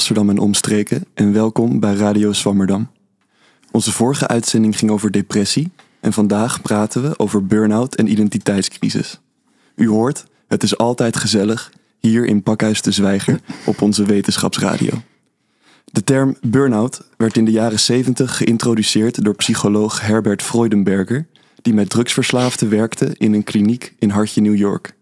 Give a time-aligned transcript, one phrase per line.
[0.00, 2.90] Amsterdam en omstreken en welkom bij Radio Swammerdam.
[3.70, 9.20] Onze vorige uitzending ging over depressie en vandaag praten we over burn-out en identiteitscrisis.
[9.74, 15.02] U hoort, het is altijd gezellig hier in Pakhuis de Zwijger op onze wetenschapsradio.
[15.84, 21.26] De term burn-out werd in de jaren 70 geïntroduceerd door psycholoog Herbert Freudenberger,
[21.62, 24.94] die met drugsverslaafden werkte in een kliniek in Hartje, New York.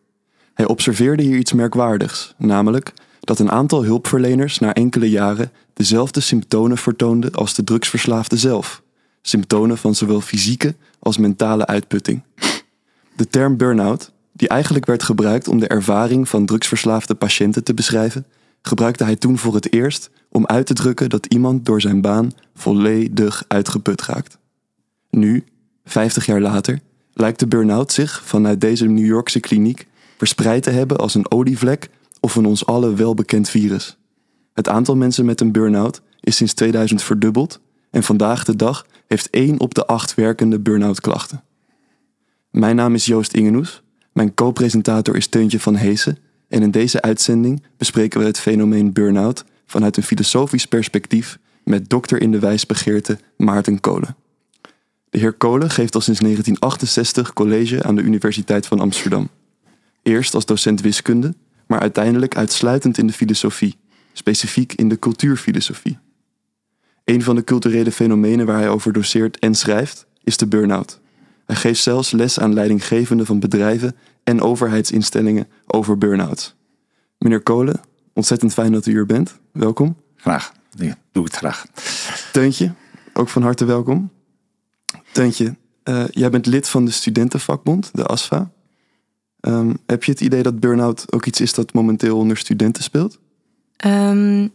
[0.55, 2.93] Hij observeerde hier iets merkwaardigs, namelijk
[3.29, 8.83] dat een aantal hulpverleners na enkele jaren dezelfde symptomen vertoonden als de drugsverslaafde zelf.
[9.23, 12.23] Symptomen van zowel fysieke als mentale uitputting.
[13.17, 18.27] De term burn-out, die eigenlijk werd gebruikt om de ervaring van drugsverslaafde patiënten te beschrijven,
[18.63, 22.33] gebruikte hij toen voor het eerst om uit te drukken dat iemand door zijn baan
[22.55, 24.39] volledig uitgeput raakt.
[25.11, 25.45] Nu,
[25.85, 26.81] 50 jaar later,
[27.13, 31.91] lijkt de burn-out zich vanuit deze New Yorkse kliniek verspreid te hebben als een olievlek
[32.21, 33.97] of een ons allen welbekend virus.
[34.55, 39.31] Het aantal mensen met een burn-out is sinds 2000 verdubbeld en vandaag de dag heeft
[39.31, 41.43] 1 op de 8 werkende burn-out klachten.
[42.51, 47.63] Mijn naam is Joost Ingenoes, mijn co-presentator is Teuntje van Heesen en in deze uitzending
[47.77, 53.81] bespreken we het fenomeen burn-out vanuit een filosofisch perspectief met dokter in de wijsbegeerte Maarten
[53.81, 54.17] Kolen.
[55.11, 59.29] De heer Kolen geeft al sinds 1968 college aan de Universiteit van Amsterdam.
[60.03, 61.35] Eerst als docent wiskunde,
[61.69, 63.77] maar uiteindelijk uitsluitend in de filosofie,
[64.13, 65.99] specifiek in de cultuurfilosofie.
[67.05, 71.01] Een van de culturele fenomenen waar hij over doseert en schrijft is de burn-out.
[71.47, 76.55] Hij geeft zelfs les aan leidinggevenden van bedrijven en overheidsinstellingen over burn-outs.
[77.19, 77.81] Meneer Kolen,
[78.13, 79.39] ontzettend fijn dat u hier bent.
[79.53, 79.97] Welkom.
[80.17, 80.53] Graag.
[80.71, 81.67] Ja, doe het graag.
[82.33, 82.73] Teuntje,
[83.13, 84.11] ook van harte welkom.
[85.13, 88.51] Teuntje, uh, jij bent lid van de studentenvakbond, de ASFA.
[89.41, 93.19] Um, heb je het idee dat burn-out ook iets is dat momenteel onder studenten speelt?
[93.87, 94.53] Um,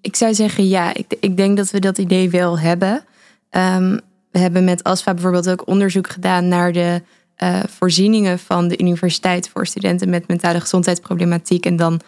[0.00, 0.94] ik zou zeggen ja.
[0.94, 3.04] Ik, ik, denk dat we dat idee wel hebben.
[3.50, 7.02] Um, we hebben met ASFA bijvoorbeeld ook onderzoek gedaan naar de
[7.42, 11.66] uh, voorzieningen van de universiteit voor studenten met mentale gezondheidsproblematiek.
[11.66, 12.00] En dan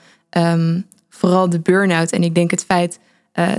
[1.08, 2.10] vooral de burn-out.
[2.10, 2.98] En ik denk het feit
[3.34, 3.52] uh,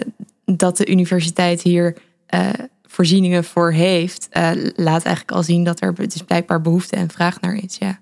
[0.46, 1.97] dat de universiteit hier
[2.29, 2.50] uh,
[2.85, 4.28] voorzieningen voor heeft,
[4.75, 7.78] laat eigenlijk al zien dat er dus blijkbaar behoefte en vraag naar is.
[7.78, 8.00] Ja.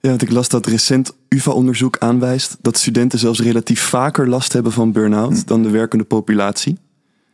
[0.00, 4.72] Ja, want ik las dat recent UvA-onderzoek aanwijst dat studenten zelfs relatief vaker last hebben
[4.72, 5.46] van burn-out hm.
[5.46, 6.78] dan de werkende populatie.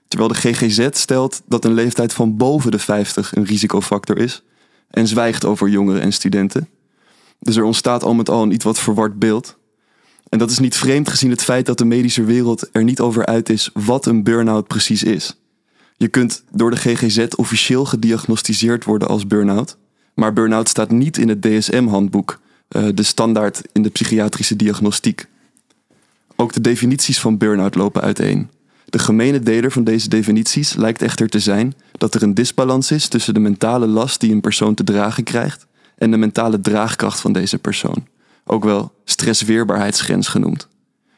[0.08, 4.42] Terwijl de GGZ stelt dat een leeftijd van boven de 50 een risicofactor is
[4.90, 6.68] en zwijgt over jongeren en studenten.
[7.38, 9.56] Dus er ontstaat al met al een iets wat verward beeld.
[10.28, 13.26] En dat is niet vreemd gezien het feit dat de medische wereld er niet over
[13.26, 15.40] uit is wat een burn-out precies is.
[15.96, 19.76] Je kunt door de GGZ officieel gediagnosticeerd worden als burn-out,
[20.14, 22.40] maar burn-out staat niet in het DSM-handboek,
[22.74, 25.26] eh, de standaard in de psychiatrische diagnostiek.
[26.36, 28.50] Ook de definities van burn-out lopen uiteen.
[28.84, 33.08] De gemene deler van deze definities lijkt echter te zijn dat er een disbalans is
[33.08, 37.32] tussen de mentale last die een persoon te dragen krijgt en de mentale draagkracht van
[37.32, 38.06] deze persoon,
[38.44, 40.68] ook wel stressweerbaarheidsgrens genoemd.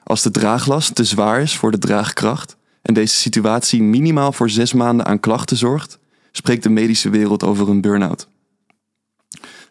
[0.03, 4.73] Als de draaglast te zwaar is voor de draagkracht en deze situatie minimaal voor zes
[4.73, 5.99] maanden aan klachten zorgt,
[6.33, 8.29] spreekt de medische wereld over een burn-out.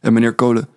[0.02, 0.68] En meneer Kolen,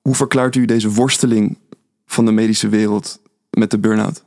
[0.00, 1.58] hoe verklaart u deze worsteling
[2.06, 4.24] van de medische wereld met de burn-out?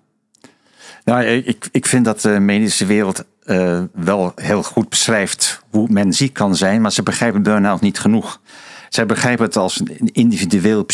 [1.04, 6.14] Nou, ik, ik vind dat de medische wereld uh, wel heel goed beschrijft hoe men
[6.14, 8.42] ziek kan zijn, maar ze begrijpen burn-out niet genoeg.
[8.90, 10.86] Zij begrijpen het als een individueel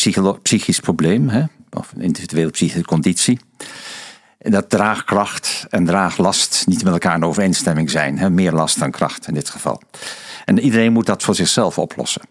[0.42, 1.44] psychisch probleem, hè?
[1.72, 3.40] of een individuele psychische conditie.
[4.38, 8.18] Dat draagkracht en draaglast niet met elkaar in overeenstemming zijn.
[8.18, 8.30] Hè?
[8.30, 9.82] Meer last dan kracht in dit geval.
[10.46, 12.22] En iedereen moet dat voor zichzelf oplossen.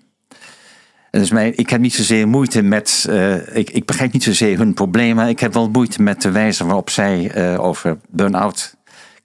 [1.10, 3.06] Dus mij, ik heb niet zozeer moeite met.
[3.10, 5.28] Uh, ik, ik begrijp niet zozeer hun problemen.
[5.28, 8.76] Ik heb wel moeite met de wijze waarop zij uh, over burn-out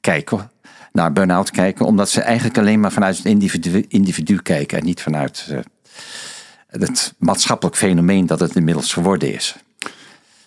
[0.02, 0.52] kijken.
[0.92, 5.02] Naar burn-out kijken, omdat ze eigenlijk alleen maar vanuit het individu, individu kijken en niet
[5.02, 5.60] vanuit uh,
[6.68, 9.56] het maatschappelijk fenomeen dat het inmiddels geworden is.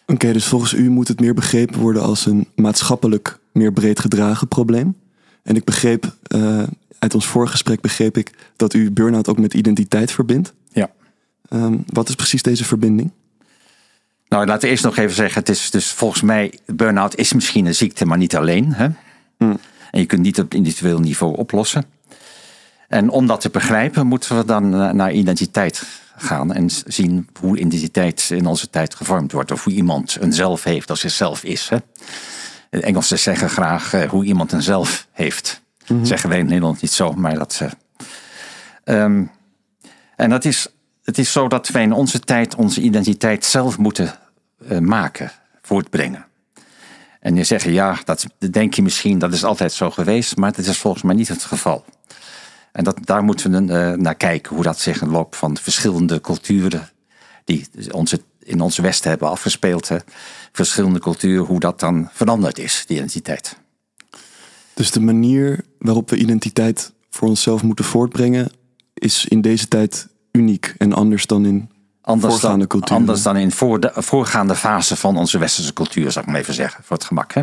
[0.06, 4.49] Oké, dus volgens u moet het meer begrepen worden als een maatschappelijk meer breed gedragen
[4.49, 4.97] probleem.
[5.43, 6.15] En ik begreep,
[6.99, 10.55] uit ons voorgesprek begreep ik dat u burn-out ook met identiteit verbindt.
[11.50, 13.12] Um, wat is precies deze verbinding?
[14.28, 17.66] Nou, laten we eerst nog even zeggen: het is dus volgens mij, burn-out is misschien
[17.66, 18.72] een ziekte, maar niet alleen.
[18.72, 18.88] Hè?
[19.37, 19.58] Hmm.
[19.90, 21.84] En je kunt niet op individueel niveau oplossen.
[22.88, 25.82] En om dat te begrijpen, moeten we dan naar identiteit
[26.16, 29.50] gaan en zien hoe identiteit in onze tijd gevormd wordt.
[29.50, 31.69] Of hoe iemand een zelf heeft als hij zelf is.
[31.69, 31.76] Hè?
[32.70, 35.62] De Engelsen zeggen graag uh, hoe iemand een zelf heeft.
[35.87, 36.06] Mm -hmm.
[36.06, 37.60] Zeggen wij in Nederland niet zo, maar dat.
[37.62, 39.31] Uh, um,
[40.16, 40.66] en dat is
[41.06, 44.14] het is zo dat wij in onze tijd onze identiteit zelf moeten
[44.69, 45.32] eh, maken,
[45.62, 46.26] voortbrengen.
[47.20, 50.67] En je zegt, ja, dat denk je misschien, dat is altijd zo geweest, maar dat
[50.67, 51.85] is volgens mij niet het geval.
[52.73, 56.20] En dat, daar moeten we uh, naar kijken, hoe dat zich in loop van verschillende
[56.20, 56.91] culturen,
[57.44, 59.91] die onze, in onze Westen hebben afgespeeld,
[60.52, 63.56] verschillende culturen, hoe dat dan veranderd is, die identiteit.
[64.75, 68.50] Dus de manier waarop we identiteit voor onszelf moeten voortbrengen,
[68.94, 72.97] is in deze tijd uniek en anders dan in anders voorgaande dan, culturen.
[72.97, 76.55] Anders dan in voor de, voorgaande fase van onze westerse cultuur, zou ik maar even
[76.55, 77.35] zeggen, voor het gemak.
[77.35, 77.41] Hè?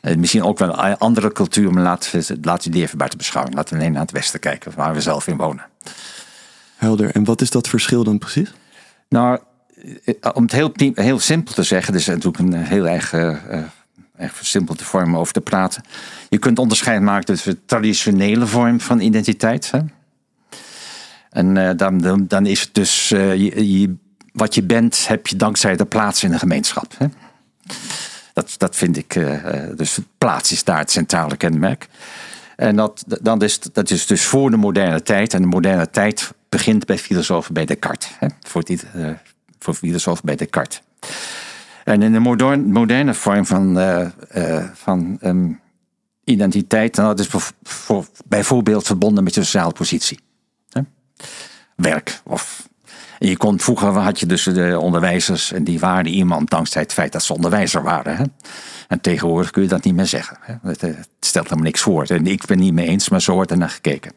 [0.00, 3.18] Eh, misschien ook wel een andere cultuur, maar laten we, laten we die even buiten
[3.18, 3.56] beschouwing.
[3.56, 5.64] Laten we alleen naar het westen kijken, waar we zelf in wonen.
[6.76, 7.10] Helder.
[7.10, 8.52] En wat is dat verschil dan precies?
[9.08, 9.38] Nou,
[10.04, 13.36] eh, om het heel, heel simpel te zeggen, dus natuurlijk een heel erg, uh,
[14.16, 15.82] erg versimpelde vorm over te praten.
[16.28, 19.70] Je kunt onderscheid maken tussen de traditionele vorm van identiteit.
[19.70, 19.78] Hè?
[21.32, 23.94] En uh, dan, dan, is het dus je,
[24.32, 26.94] wat je bent, heb je dankzij de plaats in de gemeenschap.
[26.98, 27.06] Hè?
[28.32, 29.20] Dat, dat vind ik,
[29.76, 31.88] dus plaats is daar het centrale kenmerk.
[32.56, 35.34] En dat, dan is, dat is dus voor de moderne tijd.
[35.34, 38.10] En de moderne tijd begint bij filosofen bij Descartes.
[38.18, 38.26] Hè?
[38.40, 38.86] Voor, dit,
[39.58, 40.82] voor filosoof bij Descartes.
[41.84, 42.18] En in de
[42.68, 43.78] moderne, vorm van,
[44.74, 45.60] van um,
[46.24, 47.28] identiteit, dat is
[47.62, 50.18] voor, bijvoorbeeld verbonden met je sociale positie.
[51.76, 52.20] Werk.
[52.24, 52.68] Of,
[53.18, 57.12] je kon, vroeger had je dus de onderwijzers en die waren iemand dankzij het feit
[57.12, 58.16] dat ze onderwijzer waren.
[58.16, 58.24] Hè?
[58.88, 60.36] En tegenwoordig kun je dat niet meer zeggen.
[60.40, 60.54] Hè?
[60.62, 62.04] Het, het stelt helemaal niks voor.
[62.04, 64.12] En ik ben niet mee eens, maar zo wordt er naar gekeken.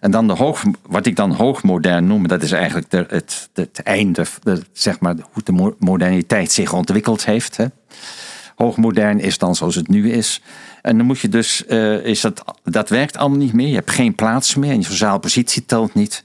[0.00, 3.82] En dan de hoog, wat ik dan hoogmodern noem, dat is eigenlijk de, het, het
[3.82, 7.56] einde, de, zeg maar, hoe de moderniteit zich ontwikkeld heeft.
[7.56, 7.66] Hè.
[8.54, 10.40] Hoogmodern is dan zoals het nu is.
[10.82, 13.68] En dan moet je dus, uh, is dat, dat werkt allemaal niet meer.
[13.68, 16.24] Je hebt geen plaats meer en je sociale positie telt niet.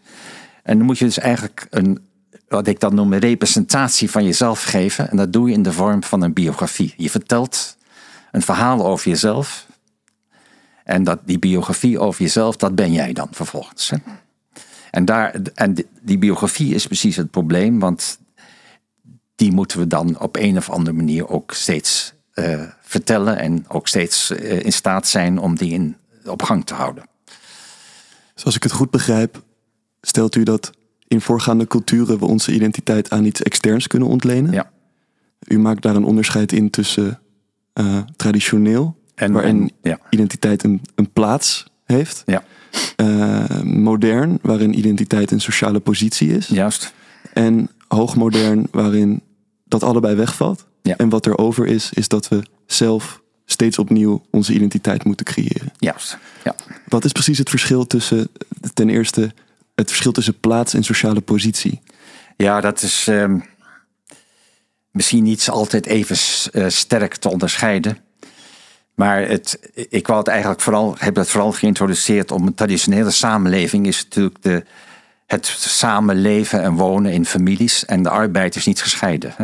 [0.63, 1.99] En dan moet je dus eigenlijk een,
[2.47, 5.09] wat ik dan noem, een representatie van jezelf geven.
[5.09, 6.93] En dat doe je in de vorm van een biografie.
[6.97, 7.77] Je vertelt
[8.31, 9.67] een verhaal over jezelf
[10.89, 13.89] en dat, die biografie over jezelf, dat ben jij dan vervolgens.
[13.89, 13.97] Hè?
[14.91, 18.19] En, daar, en die biografie is precies het probleem, want
[19.35, 23.87] die moeten we dan op een of andere manier ook steeds uh, vertellen en ook
[23.87, 25.95] steeds uh, in staat zijn om die in,
[26.25, 27.03] op gang te houden.
[28.35, 29.41] Zoals ik het goed begrijp,
[30.01, 30.71] stelt u dat
[31.07, 34.51] in voorgaande culturen we onze identiteit aan iets externs kunnen ontlenen?
[34.51, 34.71] Ja.
[35.47, 37.19] U maakt daar een onderscheid in tussen
[37.73, 39.99] uh, traditioneel en, waarin ja.
[40.09, 42.23] identiteit een, een, plaats heeft.
[42.25, 42.43] Ja.
[43.63, 46.47] Modern, waarin identiteit een sociale positie is.
[46.47, 46.93] Juist.
[47.33, 49.21] En hoogmodern, waarin
[49.65, 50.65] dat allebei wegvalt.
[50.81, 50.95] Ja.
[50.97, 55.71] En wat er over is, is dat we zelf steeds opnieuw onze identiteit moeten creëren.
[55.77, 56.17] Juist.
[56.43, 56.55] Ja.
[56.87, 58.27] Wat is precies het verschil tussen,
[58.73, 59.33] ten eerste,
[59.75, 61.81] het verschil tussen plaats en sociale positie?
[62.37, 63.43] Ja, dat is um,
[64.91, 66.17] misschien niet altijd even
[66.51, 67.97] uh, sterk te onderscheiden.
[68.95, 73.87] Maar het, ik wou het eigenlijk vooral, heb het vooral geïntroduceerd om een traditionele samenleving
[73.87, 74.63] is natuurlijk de,
[75.25, 79.33] het samenleven en wonen in families en de arbeid is niet gescheiden.
[79.35, 79.43] Hè?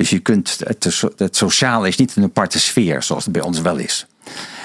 [0.00, 3.60] Dus je kunt, het, het sociale is niet een aparte sfeer zoals het bij ons
[3.60, 4.06] wel is.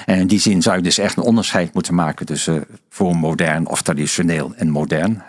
[0.06, 3.66] En in die zin zou je dus echt een onderscheid moeten maken tussen voor modern
[3.66, 5.22] of traditioneel en modern.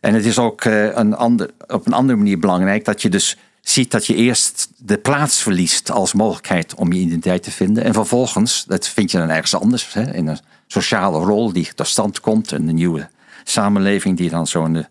[0.00, 3.36] En het is ook eh, een ander, op een andere manier belangrijk dat je dus
[3.60, 7.84] ziet dat je eerst de plaats verliest als mogelijkheid om je identiteit te vinden.
[7.84, 12.20] En vervolgens, dat vind je dan ergens anders, in een sociale rol die tot stand
[12.20, 12.50] komt.
[12.50, 13.08] Een nieuwe
[13.44, 14.86] samenleving die dan zo in de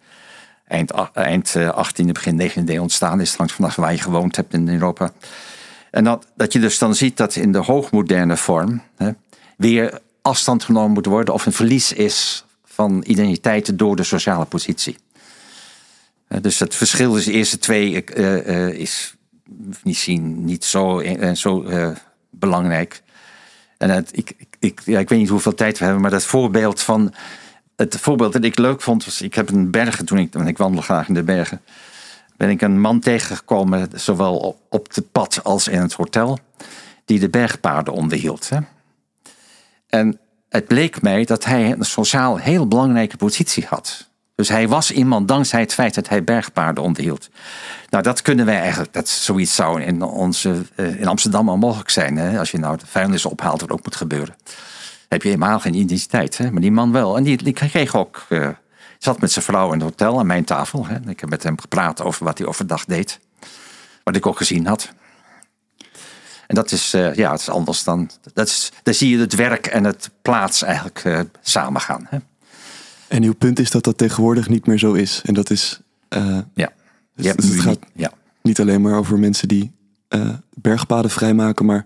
[0.67, 3.37] eind, eind 18e, begin 19e eeuw ontstaan is.
[3.37, 5.11] Langs vanaf waar je gewoond hebt in Europa.
[5.91, 9.11] En dat, dat je dus dan ziet dat in de hoogmoderne vorm hè,
[9.57, 14.97] weer afstand genomen moet worden of een verlies is van identiteit door de sociale positie.
[16.27, 19.15] Eh, dus het verschil tussen de eerste twee uh, is
[19.83, 21.65] misschien niet zo, zo
[22.29, 23.01] belangrijk.
[23.77, 27.13] En ik, ik, ja, ik weet niet hoeveel tijd we hebben, maar dat voorbeeld van.
[27.77, 30.57] Het voorbeeld dat ik leuk vond was: ik heb een bergen toen ik, want ik
[30.57, 31.61] wandel graag in de bergen.
[32.37, 36.39] Ben ik een man tegengekomen, zowel op, het pad als in het hotel,
[37.05, 38.49] die de bergpaarden onderhield.
[38.49, 38.57] Hè?
[39.87, 40.19] En
[40.49, 44.07] het bleek mij dat hij een sociaal heel belangrijke positie had.
[44.35, 47.29] Dus hij was iemand dankzij het feit dat hij bergpaarden onderhield.
[47.89, 51.89] Nou, dat kunnen wij eigenlijk, dat zoiets zou in, onze, eh, in Amsterdam al mogelijk
[51.89, 52.17] zijn.
[52.17, 52.39] Hè?
[52.39, 54.35] Als je nou de vuilnis ophaalt, wat ook moet gebeuren.
[55.07, 56.51] Heb je helemaal geen identiteit, hè?
[56.51, 57.17] maar die man wel.
[57.17, 58.49] En die, die kreeg ook, uh,
[58.97, 60.85] zat met zijn vrouw in het hotel aan mijn tafel.
[60.85, 61.09] Hè?
[61.09, 63.19] Ik heb met hem gepraat over wat hij overdag deed.
[64.03, 64.93] Wat ik ook gezien had.
[66.47, 68.09] En dat is, uh, ja, het is anders dan.
[68.33, 72.07] Dat is, daar zie je het werk en het plaats eigenlijk uh, samengaan.
[72.09, 72.17] Hè?
[73.07, 75.21] En uw punt is dat dat tegenwoordig niet meer zo is.
[75.25, 75.79] En dat is.
[76.09, 76.71] Uh, ja.
[77.15, 78.11] Dus, dus het gaat ja.
[78.41, 79.71] niet alleen maar over mensen die
[80.53, 81.85] bergpaden vrijmaken, maar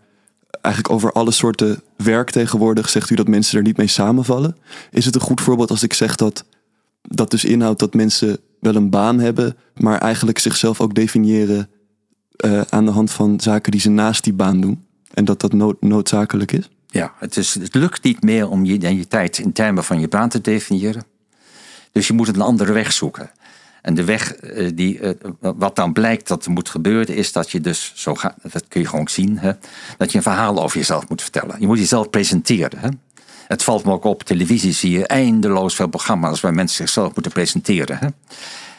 [0.61, 4.57] eigenlijk over alle soorten werk tegenwoordig zegt u dat mensen er niet mee samenvallen.
[4.91, 6.45] Is het een goed voorbeeld als ik zeg dat
[7.01, 11.69] dat dus inhoudt dat mensen wel een baan hebben, maar eigenlijk zichzelf ook definiëren
[12.45, 14.85] uh, aan de hand van zaken die ze naast die baan doen?
[15.13, 16.69] En dat dat nood, noodzakelijk is?
[16.87, 20.29] Ja, het, is, het lukt niet meer om je identiteit in termen van je baan
[20.29, 21.03] te definiëren.
[21.91, 23.31] Dus je moet een andere weg zoeken.
[23.81, 27.61] En de weg eh, die, eh, wat dan blijkt dat moet gebeuren, is dat je
[27.61, 29.51] dus, zo gaat, dat kun je gewoon zien, hè,
[29.97, 31.55] dat je een verhaal over jezelf moet vertellen.
[31.59, 32.79] Je moet jezelf presenteren.
[32.79, 32.89] Hè.
[33.47, 37.31] Het valt me ook op, televisie zie je eindeloos veel programma's waar mensen zichzelf moeten
[37.31, 37.97] presenteren.
[37.97, 38.07] Hè.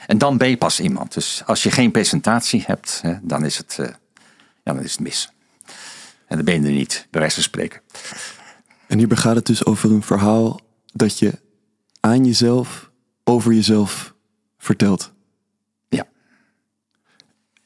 [0.06, 1.14] En dan ben je pas iemand.
[1.14, 3.87] Dus als je geen presentatie hebt, hè, dan, is het, uh,
[4.62, 5.32] ja, dan is het mis.
[6.26, 7.80] En dan ben je er niet, bij wijze van spreken.
[8.87, 10.61] En hierbij gaat het dus over een verhaal
[10.92, 11.32] dat je
[12.00, 12.90] aan jezelf,
[13.25, 14.12] over jezelf
[14.62, 15.12] vertelt.
[15.88, 16.07] Ja.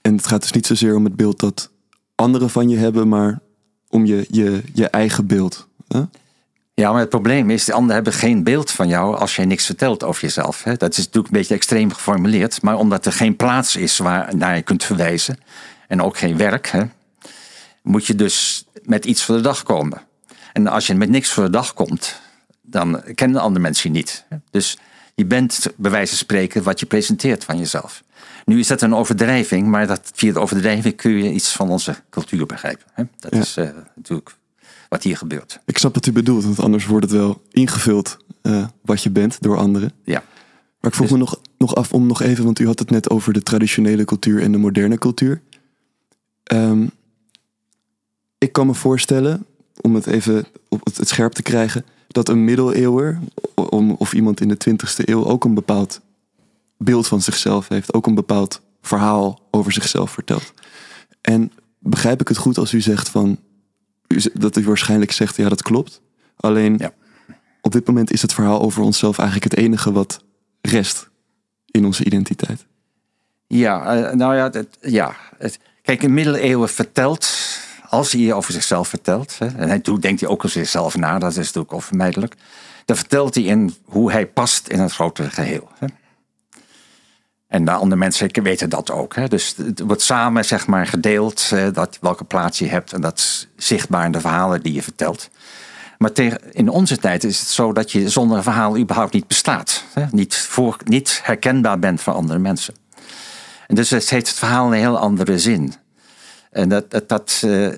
[0.00, 1.70] En het gaat dus niet zozeer om het beeld dat
[2.14, 3.40] anderen van je hebben, maar
[3.88, 5.68] om je, je, je eigen beeld.
[5.88, 6.02] Hè?
[6.74, 9.66] Ja, maar het probleem is, de anderen hebben geen beeld van jou als jij niks
[9.66, 10.62] vertelt over jezelf.
[10.62, 10.76] Hè?
[10.76, 14.56] Dat is natuurlijk een beetje extreem geformuleerd, maar omdat er geen plaats is waar naar
[14.56, 15.38] je kunt verwijzen
[15.88, 16.82] en ook geen werk, hè,
[17.82, 20.02] moet je dus met iets voor de dag komen.
[20.52, 22.20] En als je met niks voor de dag komt,
[22.62, 24.24] dan kennen andere mensen je niet.
[24.50, 24.78] Dus
[25.16, 28.02] je bent bij wijze van spreken wat je presenteert van jezelf.
[28.44, 31.96] Nu is dat een overdrijving, maar dat, via de overdrijving kun je iets van onze
[32.10, 32.86] cultuur begrijpen.
[32.92, 33.04] Hè?
[33.18, 34.36] Dat is uh, natuurlijk
[34.88, 35.60] wat hier gebeurt.
[35.64, 39.42] Ik snap wat u bedoelt, want anders wordt het wel ingevuld uh, wat je bent
[39.42, 39.92] door anderen.
[40.04, 40.22] Ja.
[40.80, 41.10] Maar ik vroeg dus...
[41.10, 44.04] me nog, nog af om nog even, want u had het net over de traditionele
[44.04, 45.42] cultuur en de moderne cultuur.
[46.52, 46.90] Um,
[48.38, 49.46] ik kan me voorstellen,
[49.80, 51.84] om het even op het scherp te krijgen,
[52.16, 53.18] dat een middeleeuwer
[53.98, 56.00] of iemand in de 20e eeuw ook een bepaald
[56.76, 60.52] beeld van zichzelf heeft, ook een bepaald verhaal over zichzelf vertelt.
[61.20, 63.38] En begrijp ik het goed als u zegt van
[64.32, 66.00] dat u waarschijnlijk zegt ja dat klopt.
[66.36, 66.92] Alleen ja.
[67.60, 70.24] op dit moment is het verhaal over onszelf eigenlijk het enige wat
[70.60, 71.08] rest
[71.66, 72.66] in onze identiteit.
[73.46, 75.16] Ja, uh, nou ja, ja.
[75.82, 77.24] Kijk, in middeleeuwen vertelt
[77.88, 81.18] als hij over zichzelf vertelt, hè, en hij doet, denkt hij ook over zichzelf na,
[81.18, 82.34] dat is natuurlijk onvermijdelijk,
[82.84, 85.68] dan vertelt hij in hoe hij past in het grotere geheel.
[85.78, 85.86] Hè.
[87.48, 89.14] En de andere mensen weten dat ook.
[89.14, 89.28] Hè.
[89.28, 93.48] Dus het wordt samen zeg maar, gedeeld dat, welke plaats je hebt en dat is
[93.56, 95.30] zichtbaar in de verhalen die je vertelt.
[95.98, 99.26] Maar tegen, in onze tijd is het zo dat je zonder een verhaal überhaupt niet
[99.26, 99.84] bestaat.
[99.92, 100.04] Hè.
[100.10, 102.74] Niet, voor, niet herkenbaar bent voor andere mensen.
[103.66, 105.74] En dus het heeft het verhaal een heel andere zin.
[106.56, 107.72] En dat, dat, uh,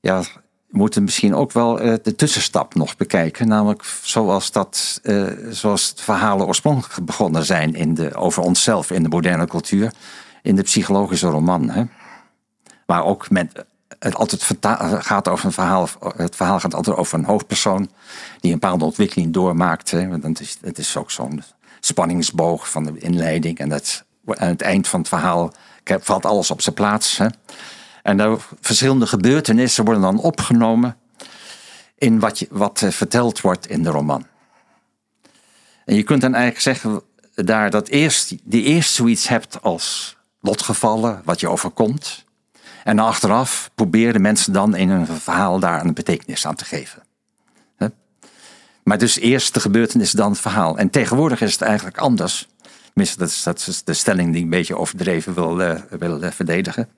[0.00, 3.48] ja, we moeten misschien ook wel uh, de tussenstap nog bekijken.
[3.48, 9.02] Namelijk zoals, dat, uh, zoals de verhalen oorspronkelijk begonnen zijn in de, over onszelf in
[9.02, 9.92] de moderne cultuur.
[10.42, 11.70] In de psychologische roman.
[11.70, 11.84] Hè?
[12.86, 13.64] Waar ook met,
[13.98, 14.58] het altijd
[15.04, 15.88] gaat over een verhaal.
[16.16, 17.90] Het verhaal gaat altijd over een hoofdpersoon
[18.40, 19.90] die een bepaalde ontwikkeling doormaakt.
[19.90, 20.08] Hè?
[20.08, 21.42] Want het is, het is ook zo'n
[21.80, 23.58] spanningsboog van de inleiding.
[23.58, 25.52] En dat, aan het eind van het verhaal
[25.84, 27.16] valt alles op zijn plaats.
[27.16, 27.26] Hè?
[28.04, 30.96] En de verschillende gebeurtenissen worden dan opgenomen
[31.98, 34.26] in wat, wat eh, verteld wordt in de roman.
[35.84, 37.02] En je kunt dan eigenlijk zeggen
[37.34, 42.24] daar dat eerst, die eerst zoiets hebt als lotgevallen, wat je overkomt.
[42.84, 47.02] En achteraf proberen mensen dan in een verhaal daar een betekenis aan te geven.
[48.82, 50.78] Maar dus eerst de gebeurtenis, dan het verhaal.
[50.78, 52.48] En tegenwoordig is het eigenlijk anders.
[52.84, 56.30] Tenminste, dat is, dat de stelling die ik een beetje overdreven wil, uh, wil uh,
[56.30, 56.88] verdedigen.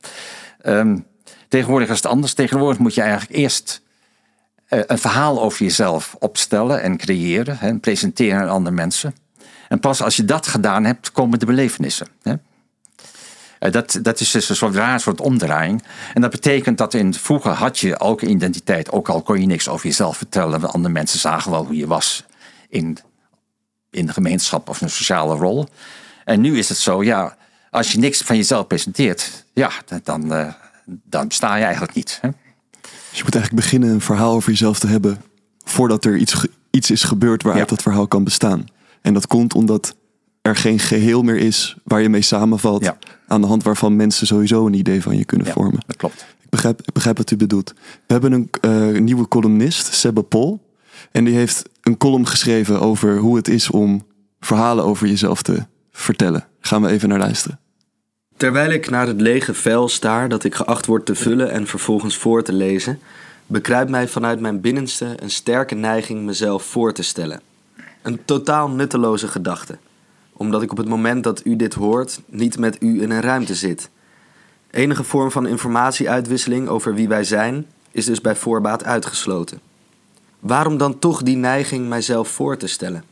[0.67, 1.07] Um,
[1.49, 2.35] tegenwoordig is het anders.
[2.35, 3.83] Tegenwoordig moet je eigenlijk eerst
[4.69, 9.15] uh, een verhaal over jezelf opstellen en creëren en presenteren aan andere mensen.
[9.69, 12.07] En pas als je dat gedaan hebt, komen de belevenissen.
[12.23, 12.35] Hè.
[13.61, 15.83] Uh, dat, dat is dus een soort raar soort omdraaiing.
[16.15, 19.69] En dat betekent dat in vroeger had je ook identiteit, ook al kon je niks
[19.69, 20.73] over jezelf vertellen.
[20.73, 22.25] Andere mensen zagen wel hoe je was
[22.69, 22.99] in,
[23.91, 25.69] in de gemeenschap of een sociale rol.
[26.25, 27.37] En nu is het zo, ja,
[27.77, 29.71] als je niks van jezelf presenteert, ja,
[30.03, 30.53] dan, uh,
[30.85, 32.19] dan besta je eigenlijk niet.
[32.21, 32.29] Hè?
[32.81, 35.23] Dus je moet eigenlijk beginnen een verhaal over jezelf te hebben
[35.65, 38.67] voordat er iets, iets is gebeurd waaruit dat verhaal kan bestaan.
[39.01, 39.97] En dat komt omdat
[40.43, 42.85] er geen geheel meer is waar je mee samenvalt.
[42.85, 42.99] Ja.
[43.27, 45.81] Aan de hand waarvan mensen sowieso een idee van je kunnen ja, vormen.
[45.87, 46.27] Dat klopt.
[46.43, 47.73] Ik begrijp, ik begrijp wat u bedoelt.
[48.07, 50.75] We hebben een uh, nieuwe columnist, Sebbe Pol.
[51.13, 54.07] En die heeft een column geschreven over hoe het is om
[54.41, 56.47] verhalen over jezelf te vertellen.
[56.61, 57.61] Gaan we even naar luisteren.
[58.37, 62.17] Terwijl ik naar het lege vel staar dat ik geacht word te vullen en vervolgens
[62.17, 63.01] voor te lezen,
[63.47, 67.41] bekruipt mij vanuit mijn binnenste een sterke neiging mezelf voor te stellen.
[68.03, 69.79] Een totaal nutteloze gedachte,
[70.33, 73.55] omdat ik op het moment dat u dit hoort niet met u in een ruimte
[73.55, 73.91] zit.
[74.71, 79.61] Enige vorm van informatieuitwisseling over wie wij zijn is dus bij voorbaat uitgesloten.
[80.41, 83.05] Waarom dan toch die neiging mijzelf voor te stellen?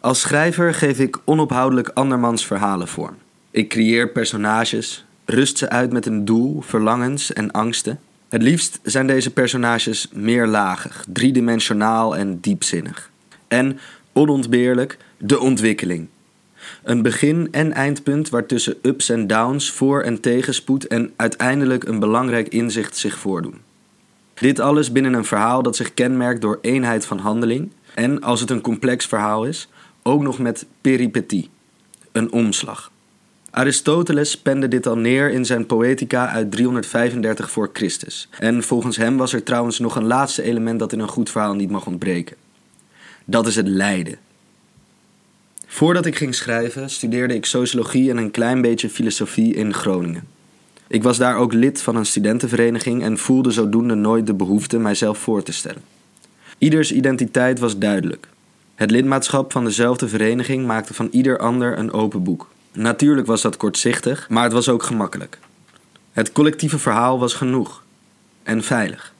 [0.00, 3.16] Als schrijver geef ik onophoudelijk andermans verhalen vorm.
[3.56, 8.00] Ik creëer personages, rust ze uit met een doel, verlangens en angsten.
[8.28, 13.10] Het liefst zijn deze personages meerlagig, driedimensionaal en diepzinnig.
[13.48, 13.78] En
[14.12, 16.08] onontbeerlijk de ontwikkeling.
[16.82, 22.48] Een begin- en eindpunt waartussen ups en downs, voor- en tegenspoed en uiteindelijk een belangrijk
[22.48, 23.60] inzicht zich voordoen.
[24.34, 28.50] Dit alles binnen een verhaal dat zich kenmerkt door eenheid van handeling en, als het
[28.50, 29.68] een complex verhaal is,
[30.02, 31.50] ook nog met peripetie,
[32.12, 32.94] een omslag.
[33.56, 38.28] Aristoteles pende dit al neer in zijn Poetica uit 335 voor Christus.
[38.38, 41.54] En volgens hem was er trouwens nog een laatste element dat in een goed verhaal
[41.54, 42.36] niet mag ontbreken.
[43.24, 44.18] Dat is het lijden.
[45.66, 50.28] Voordat ik ging schrijven, studeerde ik sociologie en een klein beetje filosofie in Groningen.
[50.86, 55.18] Ik was daar ook lid van een studentenvereniging en voelde zodoende nooit de behoefte mijzelf
[55.18, 55.82] voor te stellen.
[56.58, 58.28] Ieders identiteit was duidelijk.
[58.74, 62.54] Het lidmaatschap van dezelfde vereniging maakte van ieder ander een open boek.
[62.76, 65.38] Natuurlijk was dat kortzichtig, maar het was ook gemakkelijk.
[66.12, 67.82] Het collectieve verhaal was genoeg
[68.42, 69.14] en veilig.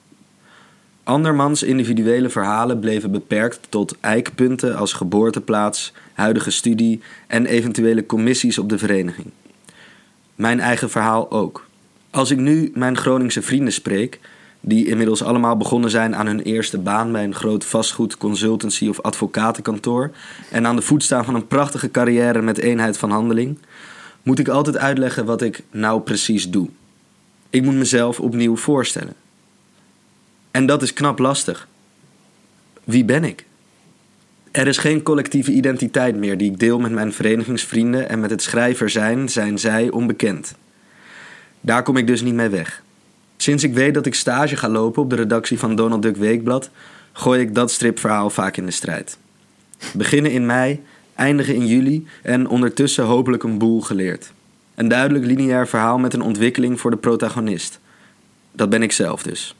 [1.03, 8.69] Andermans individuele verhalen bleven beperkt tot eikpunten als geboorteplaats, huidige studie en eventuele commissies op
[8.69, 9.31] de vereniging.
[10.35, 11.65] Mijn eigen verhaal ook.
[12.09, 14.19] Als ik nu mijn Groningse vrienden spreek,
[14.61, 19.01] die inmiddels allemaal begonnen zijn aan hun eerste baan bij een groot vastgoed, consultancy of
[19.01, 20.11] advocatenkantoor
[20.51, 23.57] en aan de voet staan van een prachtige carrière met eenheid van handeling,
[24.23, 26.69] moet ik altijd uitleggen wat ik nou precies doe.
[27.49, 29.13] Ik moet mezelf opnieuw voorstellen.
[30.51, 31.67] En dat is knap lastig.
[32.83, 33.45] Wie ben ik?
[34.51, 38.41] Er is geen collectieve identiteit meer die ik deel met mijn verenigingsvrienden en met het
[38.41, 40.55] schrijver zijn, zijn zij onbekend.
[41.61, 42.83] Daar kom ik dus niet mee weg.
[43.37, 46.69] Sinds ik weet dat ik stage ga lopen op de redactie van Donald Duck Weekblad,
[47.11, 49.17] gooi ik dat stripverhaal vaak in de strijd.
[49.93, 50.83] Beginnen in mei,
[51.15, 54.31] eindigen in juli en ondertussen hopelijk een boel geleerd.
[54.75, 57.79] Een duidelijk lineair verhaal met een ontwikkeling voor de protagonist.
[58.51, 59.55] Dat ben ik zelf dus.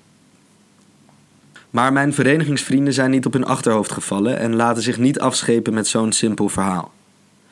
[1.69, 5.87] Maar mijn verenigingsvrienden zijn niet op hun achterhoofd gevallen en laten zich niet afschepen met
[5.87, 6.91] zo'n simpel verhaal.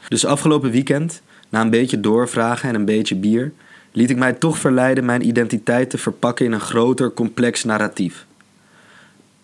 [0.08, 3.52] Dus afgelopen weekend, na een beetje doorvragen en een beetje bier,
[3.96, 8.26] liet ik mij toch verleiden mijn identiteit te verpakken in een groter, complex narratief.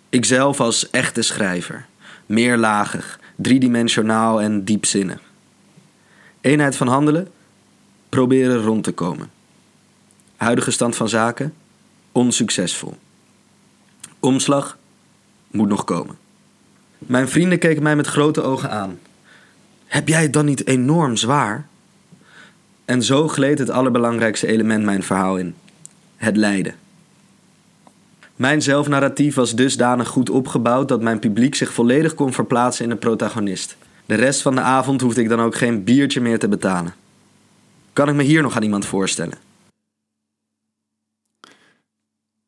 [0.09, 1.85] Ikzelf als echte schrijver,
[2.25, 5.21] meerlagig, driedimensionaal en diepzinnig.
[6.41, 7.27] Eenheid van handelen,
[8.09, 9.29] proberen rond te komen.
[10.35, 11.53] Huidige stand van zaken,
[12.11, 12.97] onsuccesvol.
[14.19, 14.77] Omslag
[15.51, 16.17] moet nog komen.
[16.97, 18.99] Mijn vrienden keken mij met grote ogen aan.
[19.85, 21.67] Heb jij het dan niet enorm zwaar?
[22.85, 25.55] En zo gleed het allerbelangrijkste element mijn verhaal in:
[26.15, 26.75] het lijden.
[28.35, 32.95] Mijn zelfnarratief was dusdanig goed opgebouwd dat mijn publiek zich volledig kon verplaatsen in de
[32.95, 33.77] protagonist.
[34.05, 36.93] De rest van de avond hoefde ik dan ook geen biertje meer te betalen.
[37.93, 39.37] Kan ik me hier nog aan iemand voorstellen?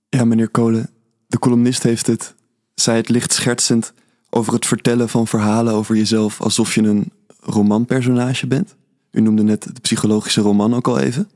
[0.10, 0.90] Ja, meneer Kolen,
[1.28, 2.36] de columnist heeft het,
[2.74, 3.94] zei het licht schertsend,
[4.30, 8.76] over het vertellen van verhalen over jezelf alsof je een romanpersonage bent.
[9.14, 11.30] U noemde net de psychologische roman ook al even.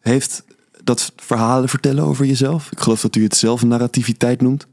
[0.00, 0.44] Heeft
[0.84, 4.66] dat verhalen vertellen over jezelf, ik geloof dat u het zelf narrativiteit noemt,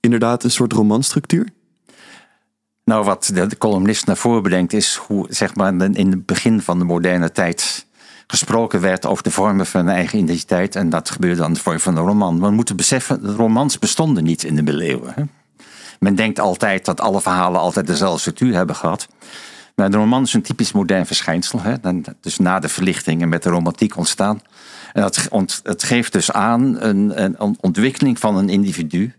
[0.00, 1.48] inderdaad een soort romanstructuur?
[2.84, 6.78] Nou, wat de columnist naar voren brengt is hoe zeg maar, in het begin van
[6.78, 7.86] de moderne tijd
[8.26, 10.76] gesproken werd over de vormen van een eigen identiteit.
[10.76, 12.40] En dat gebeurde dan de vorm van een roman.
[12.40, 15.30] We moeten beseffen, de romans bestonden niet in de middeleeuwen.
[15.98, 19.08] Men denkt altijd dat alle verhalen altijd dezelfde structuur hebben gehad.
[19.74, 21.60] Maar de roman is een typisch modern verschijnsel.
[21.62, 21.74] Hè?
[22.20, 24.42] Dus na de verlichting en met de romantiek ontstaan.
[24.92, 25.28] En dat,
[25.62, 29.14] het geeft dus aan een, een ontwikkeling van een individu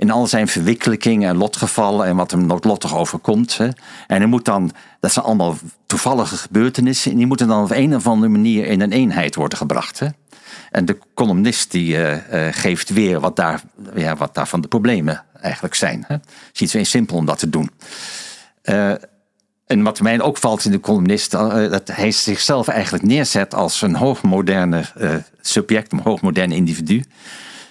[0.00, 3.56] in al zijn verwikkelingen en lotgevallen en wat hem noodlottig overkomt.
[3.56, 3.68] Hè.
[4.06, 7.94] En er moet dan, dat zijn allemaal toevallige gebeurtenissen, en die moeten dan op een
[7.94, 9.98] of andere manier in een eenheid worden gebracht.
[9.98, 10.06] Hè.
[10.70, 13.62] En de columnist die uh, uh, geeft weer wat, daar,
[13.94, 16.04] ja, wat daarvan de problemen eigenlijk zijn.
[16.06, 16.14] Hè.
[16.14, 17.70] Het is iets simpel om dat te doen.
[18.64, 18.92] Uh,
[19.70, 23.96] en wat mij ook valt in de columnist, dat hij zichzelf eigenlijk neerzet als een
[23.96, 24.84] hoogmoderne
[25.40, 27.04] subject, een hoogmoderne individu.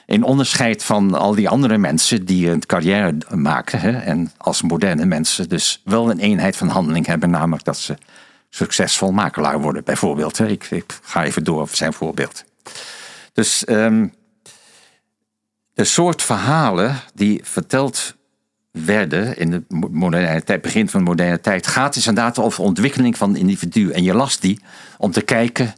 [0.05, 3.79] In onderscheid van al die andere mensen die een carrière maken.
[3.79, 7.29] Hè, en als moderne mensen dus wel een eenheid van handeling hebben.
[7.29, 7.97] Namelijk dat ze
[8.49, 10.37] succesvol makelaar worden bijvoorbeeld.
[10.37, 10.47] Hè.
[10.47, 12.43] Ik, ga even door op zijn voorbeeld.
[13.33, 14.13] Dus um,
[15.73, 18.15] de soort verhalen die verteld
[18.85, 23.17] werden in de moderne tijd, begin van de moderne tijd, gaat dus inderdaad over ontwikkeling
[23.17, 23.91] van het individu.
[23.91, 24.59] En je las die
[24.97, 25.73] om te kijken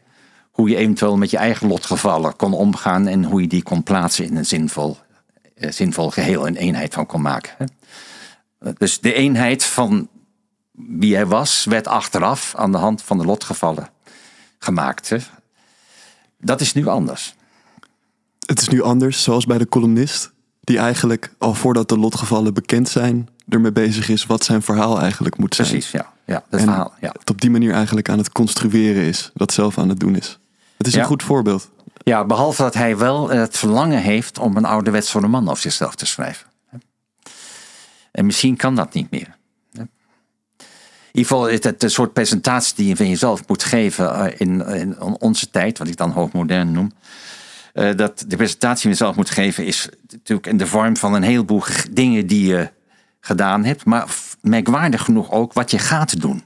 [0.52, 4.26] hoe je eventueel met je eigen lotgevallen kon omgaan en hoe je die kon plaatsen
[4.26, 4.98] in een zinvol,
[5.56, 7.52] eh, zinvol geheel en eenheid van kon maken.
[7.58, 7.66] Hè.
[8.74, 10.10] Dus de eenheid van
[10.72, 13.90] wie hij was, werd achteraf aan de hand van de lotgevallen
[14.60, 15.16] gemaakt.
[16.38, 17.36] Dat is nu anders.
[18.46, 22.90] Het is nu anders, zoals bij de columnist, die eigenlijk al voordat de lotgevallen bekend
[22.90, 25.68] zijn, ermee bezig is wat zijn verhaal eigenlijk moet zijn.
[25.68, 26.14] Precies, ja.
[26.26, 26.94] ja het en verhaal.
[27.02, 27.14] Ja.
[27.20, 30.40] het op die manier eigenlijk aan het construeren is, dat zelf aan het doen is.
[30.78, 31.00] Het is Ja.
[31.00, 31.70] een goed voorbeeld.
[32.04, 36.06] ja, behalve dat hij wel het verlangen heeft om een ouderwetse roman over zichzelf te
[36.06, 36.48] schrijven.
[38.12, 39.40] En misschien kan dat niet meer.
[41.14, 44.40] In ieder geval is het een soort presentatie die je van jezelf moet geven eh,
[44.40, 46.92] in, in onze tijd, wat ik dan hoogmodern noem.
[47.74, 51.14] Eh, dat de presentatie die je zelf moet geven is natuurlijk in de vorm van
[51.14, 52.70] een heleboel dingen die je
[53.20, 54.08] gedaan hebt, maar
[54.42, 56.44] merkwaardig genoeg ook wat je gaat doen.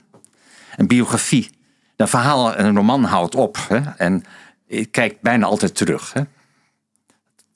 [0.75, 1.49] Een biografie,
[1.95, 4.23] een verhaal, een roman houdt op hè, en
[4.91, 6.13] kijkt bijna altijd terug.
[6.13, 6.21] Hè.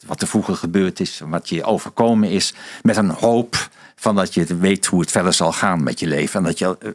[0.06, 4.58] Wat er vroeger gebeurd is, wat je overkomen is, met een hoop van dat je
[4.58, 6.92] weet hoe het verder zal gaan met je leven en dat je eh,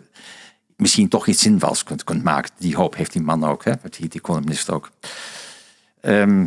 [0.77, 2.51] misschien toch iets zinvols kunt, kunt maken.
[2.59, 3.73] Die hoop heeft die man ook, hè,
[4.09, 4.91] die, columnist ook.
[6.01, 6.47] Ehm,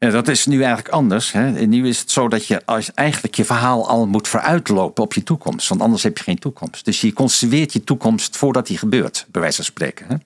[0.00, 1.32] en dat is nu eigenlijk anders.
[1.32, 1.50] Hè.
[1.50, 5.22] Nu is het zo dat je als eigenlijk je verhaal al moet vooruitlopen op je
[5.22, 5.68] toekomst.
[5.68, 6.84] Want anders heb je geen toekomst.
[6.84, 10.06] Dus je construeert je toekomst voordat die gebeurt, bij wijze van spreken.
[10.08, 10.16] Hè.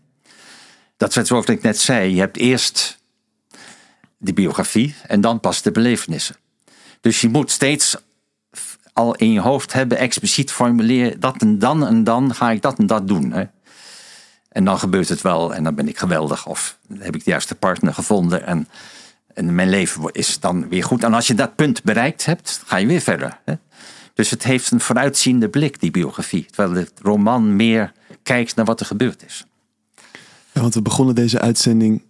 [0.97, 2.15] Dat is zoals ik net zei.
[2.15, 2.99] Je hebt eerst
[4.17, 6.37] de biografie en dan pas de belevenissen.
[7.01, 7.97] Dus je moet steeds
[8.93, 12.79] al in je hoofd hebben, expliciet formuleren, dat en dan en dan ga ik dat
[12.79, 13.33] en dat doen.
[13.33, 13.45] Hè.
[14.49, 16.47] En dan gebeurt het wel en dan ben ik geweldig.
[16.47, 18.69] Of heb ik de juiste partner gevonden en,
[19.35, 21.05] en mijn leven is dan weer goed.
[21.05, 23.41] En als je dat punt bereikt hebt, ga je weer verder.
[23.45, 23.55] Hè.
[24.15, 26.47] Dus het heeft een vooruitziende blik, die biografie.
[26.51, 27.93] Terwijl de roman meer
[28.23, 29.45] kijkt naar wat er gebeurd is.
[30.53, 32.03] Ja, want we begonnen deze uitzending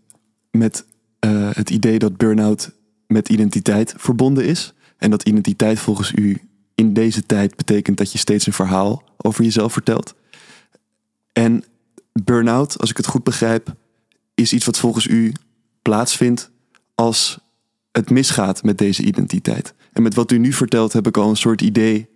[0.51, 0.85] met
[1.19, 2.71] eh, het idee dat burn-out
[3.07, 4.75] met identiteit verbonden is.
[4.97, 6.41] En dat identiteit volgens u
[6.75, 10.15] in deze tijd betekent dat je steeds een verhaal over jezelf vertelt.
[11.33, 11.65] En
[12.23, 13.75] burn-out, als ik het goed begrijp,
[14.35, 15.33] is iets wat volgens u
[15.83, 16.51] plaatsvindt
[16.95, 17.39] als
[17.93, 19.75] het misgaat met deze identiteit.
[19.93, 22.09] En met wat u nu vertelt heb ik al een soort idee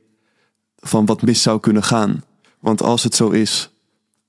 [0.77, 2.25] van wat mis zou kunnen gaan.
[2.59, 3.71] Want als het zo is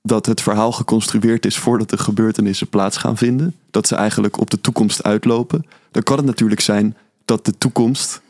[0.02, 4.50] dat het verhaal geconstrueerd is voordat de gebeurtenissen plaats gaan vinden, dat ze eigenlijk op
[4.50, 8.20] de toekomst uitlopen, dan kan het natuurlijk zijn dat de toekomst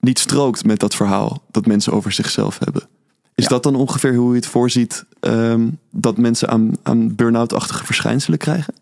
[0.00, 2.82] niet strookt met dat verhaal dat mensen over zichzelf hebben.
[3.34, 3.48] Is Ja.
[3.50, 8.74] dat dan ongeveer hoe u het voorziet ehm, dat mensen aan, aan burn-out-achtige verschijnselen krijgen?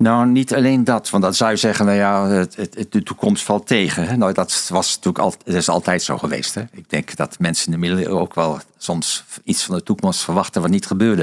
[0.00, 1.10] Nou, niet alleen dat.
[1.10, 4.06] Want dan zou je zeggen, nou ja, het, de toekomst valt tegen.
[4.06, 4.16] Hè?
[4.16, 6.54] Nou, dat was natuurlijk al, dat is altijd zo geweest.
[6.54, 6.62] Hè?
[6.72, 10.62] Ik denk dat mensen in de middeleeuwen ook wel soms iets van de toekomst verwachten
[10.62, 11.22] wat niet gebeurde.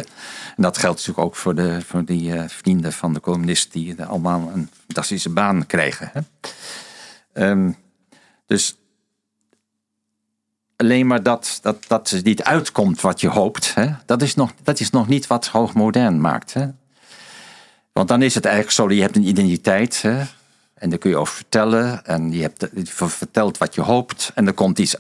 [0.56, 4.04] En dat geldt natuurlijk ook voor, de, voor die eh, vrienden van de communist die
[4.04, 6.12] allemaal een fantastische baan kregen.
[6.14, 6.22] Hè?
[7.34, 7.72] Ehm,
[8.46, 8.78] dus
[10.76, 13.90] alleen maar dat, dat, dat het niet uitkomt wat je hoopt, hè?
[14.06, 16.54] Dat, is nog, dat is nog niet wat hoogmodern maakt.
[16.54, 16.68] Hè?
[17.98, 20.24] Want dan is het eigenlijk zo, je hebt een identiteit hè,
[20.74, 22.06] en daar kun je over vertellen.
[22.06, 24.96] En je hebt vertelt wat je hoopt en er komt iets.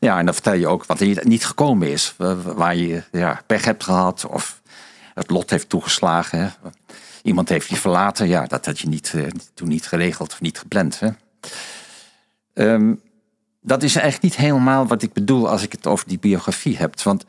[0.00, 2.14] Ja, en dan vertel je ook wat er niet gekomen is.
[2.16, 4.60] wa- Waar je ja, pech hebt gehad of
[5.14, 6.38] het lot heeft toegeslagen.
[6.40, 6.48] Hè.
[7.22, 8.28] Iemand heeft je verlaten.
[8.28, 9.22] Ja, dat had je niet, eh,
[9.54, 11.00] toen niet geregeld of niet gepland.
[11.00, 11.08] Hè.
[12.54, 12.94] Ehm,
[13.60, 17.02] dat is eigenlijk niet helemaal wat ik bedoel als ik het over die biografie heb.
[17.02, 17.24] Want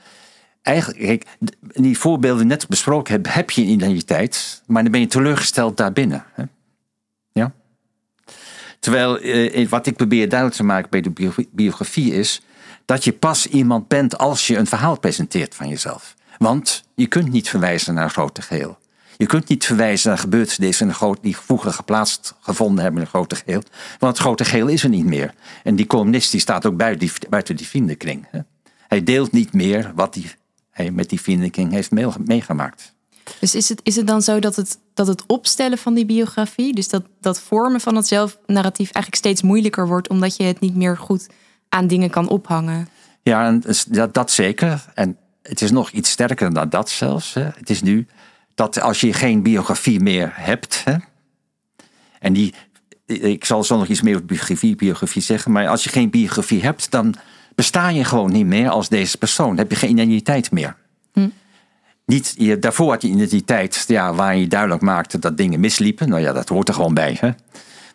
[0.62, 1.26] eigenlijk,
[1.60, 6.26] die voorbeelden net besproken heb, heb je een identiteit, maar dan ben je teleurgesteld daarbinnen.
[6.34, 6.44] Hè?
[7.32, 7.54] Ja?
[8.80, 12.42] Terwijl eh, wat ik probeer duidelijk te maken bij de bio- biografie is
[12.86, 16.16] dat je pas iemand bent als je een verhaal presenteert van jezelf.
[16.38, 18.78] Want je kunt niet verwijzen naar een grote geheel.
[19.18, 23.62] Je kunt niet verwijzen naar gebeurtenissen die vroeger geplaatst gevonden hebben in een grote geheel.
[24.00, 25.34] Want het grote geheel is er niet meer.
[25.64, 28.28] En die columnist die staat ook buiten die, buiten die vriendenkring.
[28.32, 28.40] Hè?
[28.88, 30.32] Hij deelt niet meer wat die,
[30.78, 32.96] hij met die vriendenkring heeft mee- meegemaakt.
[33.40, 36.74] Dus is het, is het dan zo dat het, dat het opstellen van die biografie,
[36.74, 40.76] dus dat, dat vormen van het zelfnarratief eigenlijk steeds moeilijker wordt, omdat je het niet
[40.76, 41.28] meer goed
[41.70, 42.88] aan dingen kan ophangen?
[43.24, 44.86] Ja, en dus dat, dat zeker.
[44.94, 47.34] En het is nog iets sterker dan dat zelfs.
[47.34, 47.44] Hè.
[47.44, 48.08] Het is nu
[48.56, 50.82] dat als je geen biografie meer hebt.
[50.84, 50.96] Hè,
[52.20, 52.54] en die,
[53.06, 55.52] ik zal zo nog iets meer over biografie, biografie zeggen.
[55.52, 57.16] Maar als je geen biografie hebt, dan
[57.58, 59.48] besta je gewoon niet meer als deze persoon.
[59.48, 60.76] Dan heb je geen identiteit meer.
[62.06, 66.10] Niet, je, daarvoor had je identiteit ja, waar je duidelijk maakte dat dingen misliepen.
[66.10, 67.18] Nou ja, dat hoort er gewoon bij.
[67.20, 67.32] Hè.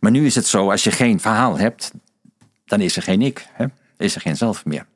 [0.01, 1.93] Maar nu is het zo, als je geen verhaal hebt,
[2.65, 3.47] dan is er geen ik.
[3.53, 3.67] Hè.
[3.97, 4.87] Is er geen zelf meer.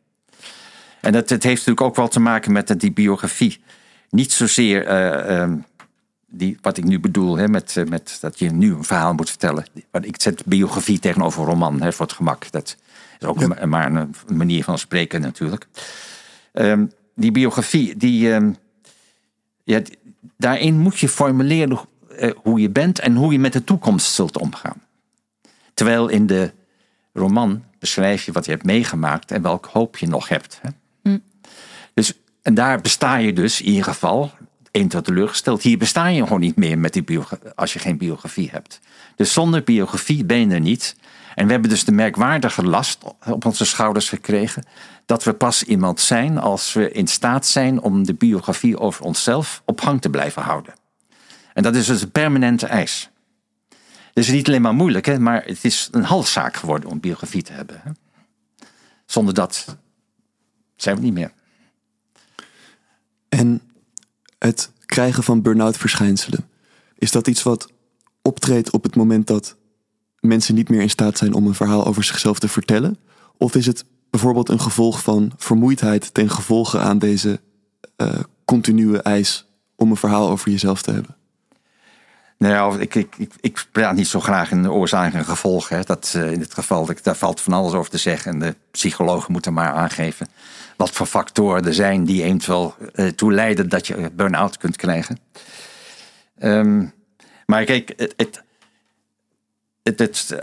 [1.01, 3.61] En dat, het heeft natuurlijk ook wel te maken met die biografie
[4.11, 5.57] niet zozeer eh, ehm,
[6.27, 9.67] die, wat ik nu bedoel, hè, met, met dat je nu een verhaal moet vertellen.
[9.91, 12.51] Want ik zet biografie tegenover roman, hè, voor het gemak.
[12.51, 12.77] Dat
[13.19, 15.67] is ook een, maar een, manier van spreken natuurlijk.
[16.53, 18.57] Um, die biografie, die, um,
[19.65, 19.81] ja,
[20.37, 21.79] daarin moet je formuleren
[22.21, 24.83] uh, hoe je bent en hoe je met de toekomst zult omgaan.
[25.75, 26.53] Terwijl in de
[27.13, 30.59] roman beschrijf je wat je hebt meegemaakt en welk hoop je nog hebt.
[30.63, 30.69] Hè?
[31.03, 31.19] Hm.
[31.95, 34.31] Dus, en daar besta je dus in ieder geval,
[34.71, 37.21] één tot teleurgesteld, hier besta je gewoon niet meer met die
[37.55, 38.81] als je geen biografie hebt.
[39.17, 40.97] Dus zonder biografie ben je er niet.
[41.37, 44.67] En we hebben dus de merkwaardige last op onze schouders gekregen
[45.07, 49.63] dat we pas iemand zijn als we in staat zijn om de biografie over onszelf
[49.65, 50.75] op gang te blijven houden.
[51.53, 53.11] En dat is dus een permanente eis.
[54.07, 57.43] Het is niet alleen maar moeilijk, hè, maar het is een halszaak geworden om biografie
[57.43, 57.81] te hebben.
[57.83, 57.91] Hè.
[59.07, 59.77] Zonder dat
[60.77, 61.33] zijn we niet meer.
[63.29, 63.63] En
[64.39, 66.49] het krijgen van burn-out verschijnselen,
[66.95, 67.73] is dat iets wat
[68.23, 69.57] optreedt op het moment dat
[70.27, 72.99] mensen niet meer in staat zijn om een verhaal over zichzelf te vertellen?
[73.39, 77.41] Of is het bijvoorbeeld een gevolg van vermoeidheid ten gevolge aan deze
[77.97, 78.09] uh,
[78.45, 81.17] continue eis om een verhaal over jezelf te hebben?
[82.39, 85.87] Nou ik, ik, ik, ik praat niet zo graag in de oorzaken en gevolgen.
[85.87, 88.33] Dat, uh, in dit geval, daar valt van alles over te zeggen.
[88.33, 90.29] En de psychologen moeten maar aangeven
[90.77, 95.19] wat voor factoren er zijn die eventueel uh, toe leiden dat je burn-out kunt krijgen.
[96.43, 96.93] Um,
[97.47, 98.43] maar kijk, het, het,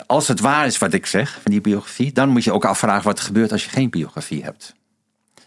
[0.06, 3.04] als het waar is wat ik zeg van die biografie, dan moet je ook afvragen
[3.04, 4.74] wat er gebeurt als je geen biografie hebt.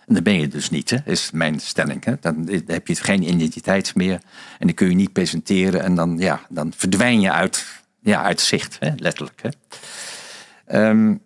[0.06, 2.04] En dan ben je dus niet, hè, is mijn stelling.
[2.04, 2.14] Hè.
[2.20, 4.20] Dan heb je geen identiteit meer
[4.58, 7.66] en dan kun je niet presenteren en dan, ja, dan verdwijn je uit,
[8.00, 9.42] ja, uit zicht, hè, letterlijk.
[9.42, 10.88] Hè.
[10.88, 11.24] Um,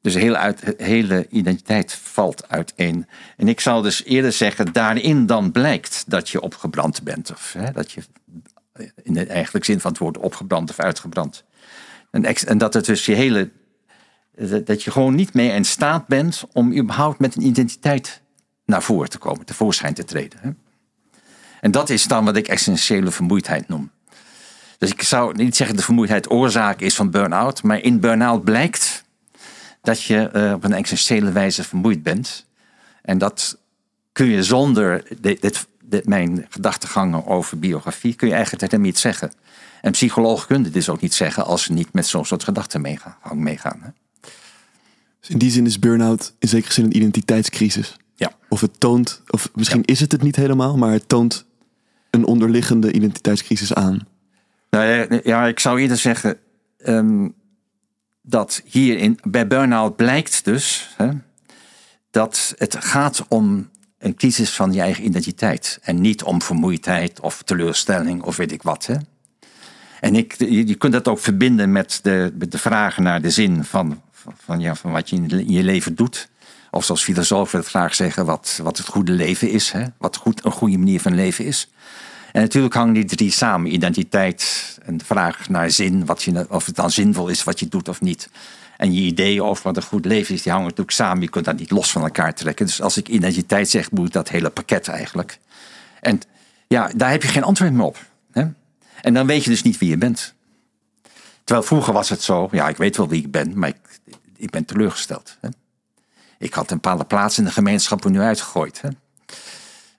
[0.00, 3.06] dus heel uit, hele identiteit valt uiteen.
[3.36, 7.30] En ik zou dus eerder zeggen, daarin dan blijkt dat je opgebrand bent.
[7.30, 8.02] Of hè, dat je
[9.02, 11.44] in de eigenlijk zin van het woord opgebrand of uitgebrand.
[12.12, 13.50] En, en dat het dus je hele.
[14.64, 18.20] Dat je gewoon niet meer in staat bent om überhaupt met een identiteit
[18.64, 20.38] naar voren te komen, tevoorschijn te treden.
[20.42, 20.50] Hè?
[21.60, 23.90] En dat is dan wat ik essentiële vermoeidheid noem.
[24.78, 28.44] Dus ik zou niet zeggen dat de vermoeidheid oorzaak is van burn-out, maar in burn-out
[28.44, 29.04] blijkt
[29.82, 32.46] dat je uh, op een essentiële wijze vermoeid bent.
[33.02, 33.58] En dat
[34.12, 35.66] kun je zonder dit,
[36.04, 39.32] mijn gedachtegangen over biografie, kun je eigenlijk helemaal niet zeggen.
[39.82, 42.80] En psychologen kunnen dit dus ook niet zeggen als ze niet met zo'n soort gedachten
[42.80, 43.16] meegaan.
[43.32, 43.88] meegaan hè?
[45.20, 47.96] Dus in die zin is burn-out in zekere zin een identiteitscrisis.
[48.14, 48.32] Ja.
[48.48, 51.44] Of het toont, of misschien is het het niet helemaal, maar het toont
[52.10, 54.06] een onderliggende identiteitscrisis aan.
[54.70, 56.38] Nou ja, ik zou eerder zeggen
[56.76, 57.28] ehm,
[58.22, 61.08] dat hier in, bij burn-out blijkt dus hè,
[62.10, 65.78] dat het gaat om een crisis van je eigen identiteit.
[65.82, 68.86] En niet om vermoeidheid of teleurstelling of weet ik wat.
[68.86, 68.94] Hè.
[70.02, 73.64] En ik, je, kunt dat ook verbinden met de, met de vragen naar de zin
[73.64, 74.02] van,
[74.36, 76.28] van, ja, van wat je in je leven doet.
[76.70, 79.70] Of zoals filosofen het graag zeggen, wat, wat het goede leven is.
[79.70, 79.84] Hè?
[79.98, 81.70] Wat goed, een goede manier van leven is.
[82.32, 83.74] En natuurlijk hangen die drie samen.
[83.74, 86.06] Identiteit en de vraag naar zin.
[86.06, 88.30] Wat je, of het dan zinvol is wat je doet of niet.
[88.76, 91.22] En je ideeën over wat een goed leven is, die hangen natuurlijk samen.
[91.22, 92.66] Je kunt dat niet los van elkaar trekken.
[92.66, 95.38] Dus als ik identiteit zeg, moet ik dat hele pakket eigenlijk.
[96.00, 96.20] En
[96.68, 98.06] ja, daar heb je geen antwoord meer op.
[98.32, 98.44] Hè?
[99.02, 100.34] En dan weet je dus niet wie je bent.
[101.44, 104.00] Terwijl vroeger was het zo, ja, ik weet wel wie ik ben, maar ik,
[104.36, 105.36] ik ben teleurgesteld.
[105.40, 105.48] Hè?
[106.38, 108.80] Ik had een bepaalde plaats in de gemeenschap nu uitgegooid.
[108.80, 108.88] Hè?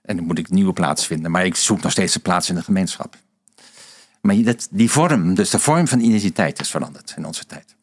[0.02, 1.30] En dan moet ik een nieuwe plaats vinden.
[1.30, 3.16] Maar ik zoek nog steeds een plaats in de gemeenschap.
[4.20, 7.74] Maar dat, die vorm, dus de vorm van identiteit is veranderd in onze tijd.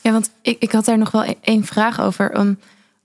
[0.00, 2.38] Ja, want ik, ik had daar nog wel e-, één vraag over.
[2.38, 2.58] Om,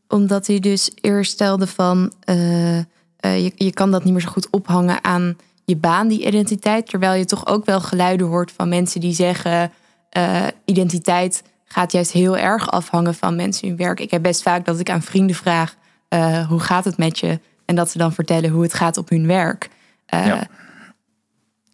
[0.08, 2.13] omdat u dus eerst stelde van...
[2.25, 2.80] Uh,
[3.21, 6.88] je, je kan dat niet meer zo goed ophangen aan je baan, die identiteit.
[6.88, 9.71] Terwijl je toch ook wel geluiden hoort van mensen die zeggen...
[10.17, 13.99] Uh, identiteit gaat juist heel erg afhangen van mensen in hun werk.
[13.99, 15.75] Ik heb best vaak dat ik aan vrienden vraag:
[16.10, 17.39] uh, hoe gaat het met je?
[17.65, 19.69] En dat ze dan vertellen hoe het gaat op hun werk.
[20.13, 20.47] Uh, ja.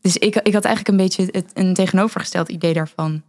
[0.01, 3.21] Dus ik, ik had eigenlijk een beetje het, een tegenovergesteld idee daarvan.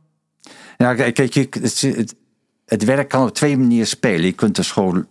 [0.76, 2.14] Ja, kijk, het, het,
[2.66, 4.24] het, werk kan op twee manieren spelen.
[4.24, 5.06] Je kunt dus gewoon een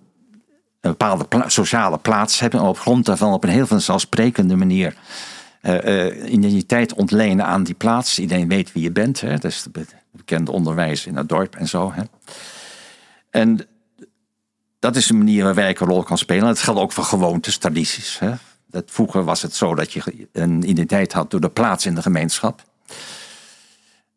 [0.81, 2.59] bepaalde sociale plaats hebben.
[2.59, 4.95] En op grond daarvan op een heel vanzelfsprekende manier
[6.26, 8.19] identiteit ontlenen aan die plaats.
[8.19, 9.21] Iedereen weet wie je bent.
[9.21, 9.38] Hè?
[9.38, 9.65] Dat is
[10.26, 11.91] het onderwijs in het dorp en zo.
[11.93, 12.04] Hè?
[13.30, 13.67] En
[14.80, 16.45] dat is een manier waar werk een rol kan spelen.
[16.45, 18.19] Dat geldt ook voor gewoontes, tradities.
[18.19, 18.34] Hè?
[18.67, 22.02] Dat, vroeger was het zo dat je een identiteit had door de plaats in de
[22.02, 22.63] gemeenschap.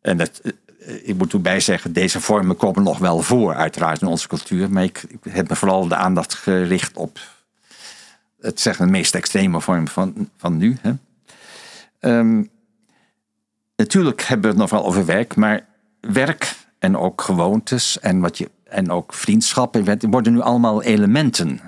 [0.01, 0.41] En dat,
[0.79, 4.71] eh, ik moet erbij zeggen, deze vormen komen nog wel voor, uiteraard, in onze cultuur.
[4.71, 7.19] Maar ik, ik heb me vooral de aandacht gericht op
[8.39, 10.77] het zeggen, de meest extreme vorm van, van nu.
[10.81, 10.91] Hè?
[11.99, 12.49] Um,
[13.75, 15.65] natuurlijk hebben we het nog wel over werk, maar
[16.01, 21.59] werk en ook gewoontes en, wat je, en ook vriendschap worden nu allemaal elementen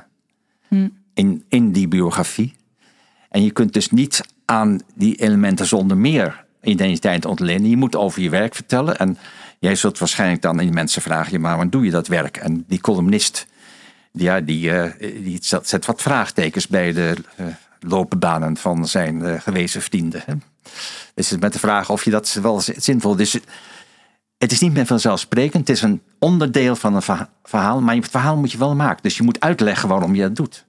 [1.13, 2.55] in, in die biografie.
[3.29, 7.69] En je kunt dus niet aan die elementen zonder meer identiteit ontlenen.
[7.69, 8.97] Je moet over je werk vertellen.
[8.97, 9.17] En
[9.59, 12.37] jij zult waarschijnlijk dan aan die mensen vragen: ja, maar waarom doe je dat werk?
[12.37, 13.47] En die columnist,
[14.11, 17.45] ja, die, uh, die zet wat vraagtekens bij de uh,
[17.79, 20.21] loopbanen van zijn uh, gewezen vrienden.
[20.25, 20.33] Hè?
[21.13, 23.31] Dus met de vraag of je dat wel zinvol is.
[23.31, 23.41] Dus
[24.37, 25.67] het is niet meer vanzelfsprekend.
[25.67, 27.81] Het is een onderdeel van een verhaal.
[27.81, 29.03] Maar het verhaal moet je wel maken.
[29.03, 30.65] Dus je moet uitleggen waarom je dat doet.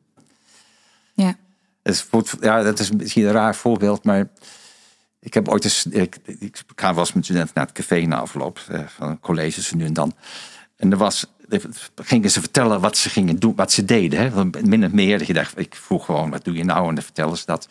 [1.12, 1.37] Ja.
[1.83, 4.29] Het is, ja, dat is misschien een raar voorbeeld, maar
[5.20, 8.18] ik heb ooit eens, ik, ik ga wel eens met studenten naar het café na
[8.18, 10.14] afloop eh, van colleges nu en dan.
[10.77, 11.27] En er was,
[11.94, 14.20] gingen ze vertellen wat ze gingen doen, wat ze deden.
[14.20, 14.44] Hè?
[14.62, 16.88] Min of meer, dat je dacht, ik vroeg gewoon, wat doe je nou?
[16.88, 17.68] En dan vertellen ze dat.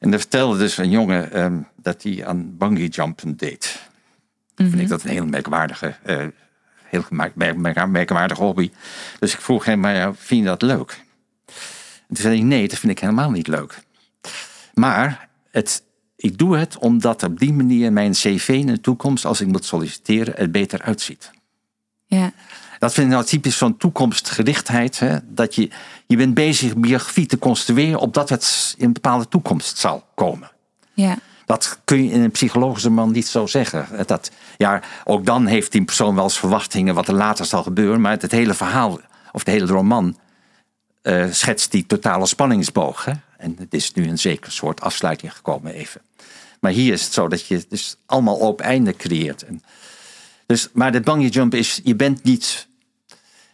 [0.00, 3.80] En dan vertelde dus een jongen ehm, dat hij aan bungee jumpen deed.
[4.56, 6.24] Mm Vind ik dat een heel merkwaardige, uh,
[6.82, 7.34] heel merk,
[7.86, 8.70] merkwaardige hobby.
[9.18, 11.00] Dus ik vroeg hem, maar vind je dat leuk?
[12.08, 13.78] En toen zei hij, nee, dat vind ik helemaal niet leuk.
[14.74, 15.82] Maar het,
[16.16, 19.64] ik doe het omdat op die manier mijn cv in de toekomst, als ik moet
[19.64, 21.30] solliciteren, er beter uitziet.
[22.06, 22.32] Ja.
[22.82, 24.98] Dat vind ik nou typisch zo'n toekomstgerichtheid.
[24.98, 25.18] Hè?
[25.24, 25.70] Dat je,
[26.06, 30.50] je bent bezig biografie te construeren opdat het in een bepaalde toekomst zal komen.
[30.92, 31.18] Ja.
[31.46, 34.06] Dat kun je in een psychologische man niet zo zeggen.
[34.06, 38.00] Dat, ja, ook dan heeft die persoon wel eens verwachtingen wat er later zal gebeuren.
[38.00, 39.00] Maar het, hele verhaal,
[39.32, 40.18] of de hele roman,
[41.02, 43.04] uh, schetst die totale spanningsboog.
[43.04, 43.12] Hè?
[43.36, 46.00] En het is nu een zeker soort afsluiting gekomen even.
[46.60, 49.42] Maar hier is het zo dat je dus allemaal op einde creëert.
[49.42, 49.62] En
[50.46, 52.70] dus, maar de bungee jump is, je bent niet...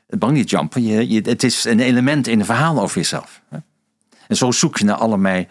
[0.09, 3.43] Het bungee jumpen, je, je, het is een element in een verhaal over jezelf.
[3.49, 3.59] Hè?
[4.29, 5.49] En zo zoek je naar allerlei...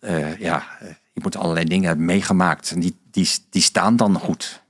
[0.00, 0.66] Uh, ja,
[1.12, 2.70] je moet allerlei dingen hebben meegemaakt.
[2.70, 4.60] En die, die, die staan dan goed.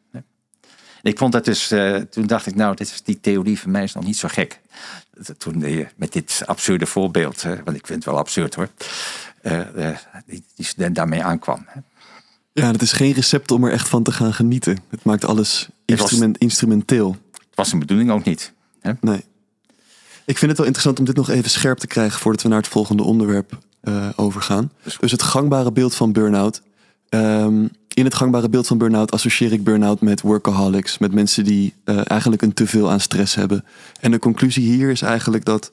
[1.02, 3.82] Ik vond dat dus, uh, toen dacht ik, nou, dit is, die theorie van mij
[3.82, 4.60] is nog niet zo gek.
[5.38, 8.68] Toen met dit absurde voorbeeld, want ik vind het wel absurd hoor,
[10.26, 11.66] die, die student daarmee aankwam.
[12.52, 14.78] Ja, het is geen recept om er echt van te gaan genieten.
[14.88, 17.16] Het maakt alles instrument, instrumenteel.
[17.32, 18.52] Het was een bedoeling ook niet.
[18.82, 18.92] Hè?
[19.00, 19.24] Nee.
[20.24, 22.58] Ik vind het wel interessant om dit nog even scherp te krijgen voordat we naar
[22.58, 24.72] het volgende onderwerp uh, overgaan.
[24.98, 26.62] Dus het gangbare beeld van burn-out.
[27.08, 31.74] Um, in het gangbare beeld van burn-out associeer ik burn-out met workaholics, met mensen die
[31.84, 33.64] uh, eigenlijk een teveel aan stress hebben.
[34.00, 35.72] En de conclusie hier is eigenlijk dat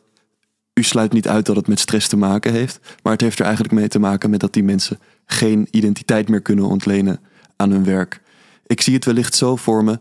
[0.73, 3.45] u sluit niet uit dat het met stress te maken heeft, maar het heeft er
[3.45, 7.19] eigenlijk mee te maken met dat die mensen geen identiteit meer kunnen ontlenen
[7.55, 8.21] aan hun werk.
[8.65, 9.99] Ik zie het wellicht zo voor me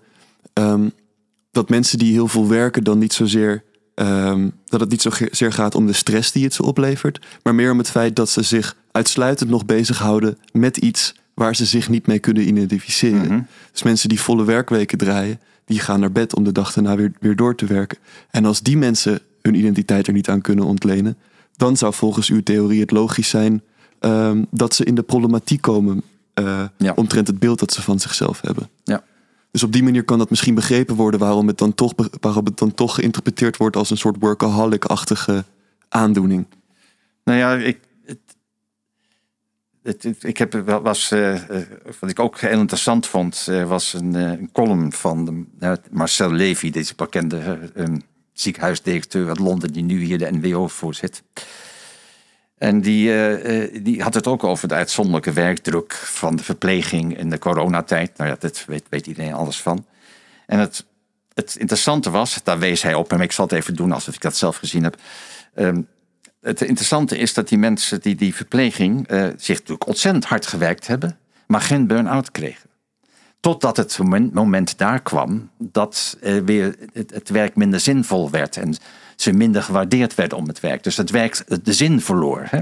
[0.54, 0.92] um,
[1.50, 3.62] dat mensen die heel veel werken dan niet zozeer
[3.94, 7.72] um, dat het niet zozeer gaat om de stress die het ze oplevert, maar meer
[7.72, 12.06] om het feit dat ze zich uitsluitend nog bezighouden met iets waar ze zich niet
[12.06, 13.32] mee kunnen identificeren.
[13.32, 13.40] Mhm.
[13.72, 17.12] Dus mensen die volle werkweken draaien, die gaan naar bed om de dag daarna weer,
[17.20, 17.98] weer door te werken.
[18.30, 21.16] En als die mensen hun identiteit er niet aan kunnen ontlenen,
[21.56, 23.62] dan zou volgens uw theorie het logisch zijn
[24.00, 26.02] um, dat ze in de problematiek komen
[26.34, 26.92] uh, ja.
[26.96, 28.68] omtrent het beeld dat ze van zichzelf hebben.
[28.84, 29.04] Ja.
[29.50, 32.58] Dus op die manier kan dat misschien begrepen worden waarom het dan toch, waarom het
[32.58, 35.44] dan toch geïnterpreteerd wordt als een soort workaholic-achtige
[35.88, 36.46] aandoening.
[37.24, 37.78] Nou ja, ik,
[40.20, 41.40] ik heb, was, uh,
[42.00, 45.46] wat ik ook heel interessant vond, uh, was een, een, column van
[45.90, 47.58] Marcel Levy, deze bekende
[48.32, 51.22] ziekenhuisdirecteur uit Londen, die nu hier de NWO voorzit.
[52.58, 53.12] En die,
[53.82, 58.16] die had het ook over de uitzonderlijke werkdruk van de verpleging in de coronatijd.
[58.16, 59.86] Nou ja, dat weet, weet iedereen alles van.
[60.46, 60.84] En het,
[61.34, 64.20] het interessante was, daar wees hij op, en ik zal het even doen alsof ik
[64.20, 64.96] dat zelf gezien heb.
[65.54, 65.88] Um,
[66.40, 70.86] het interessante is dat die mensen die die verpleging uh, zich natuurlijk ontzettend hard gewerkt
[70.86, 72.70] hebben, maar geen burn-out kregen.
[73.40, 78.76] Totdat het moment, moment daar kwam dat weer het, het, werk minder zinvol werd en
[79.20, 80.82] ze minder gewaardeerd werden om het werk.
[80.82, 82.42] Dus het werk de zin verloor.
[82.44, 82.60] Hè?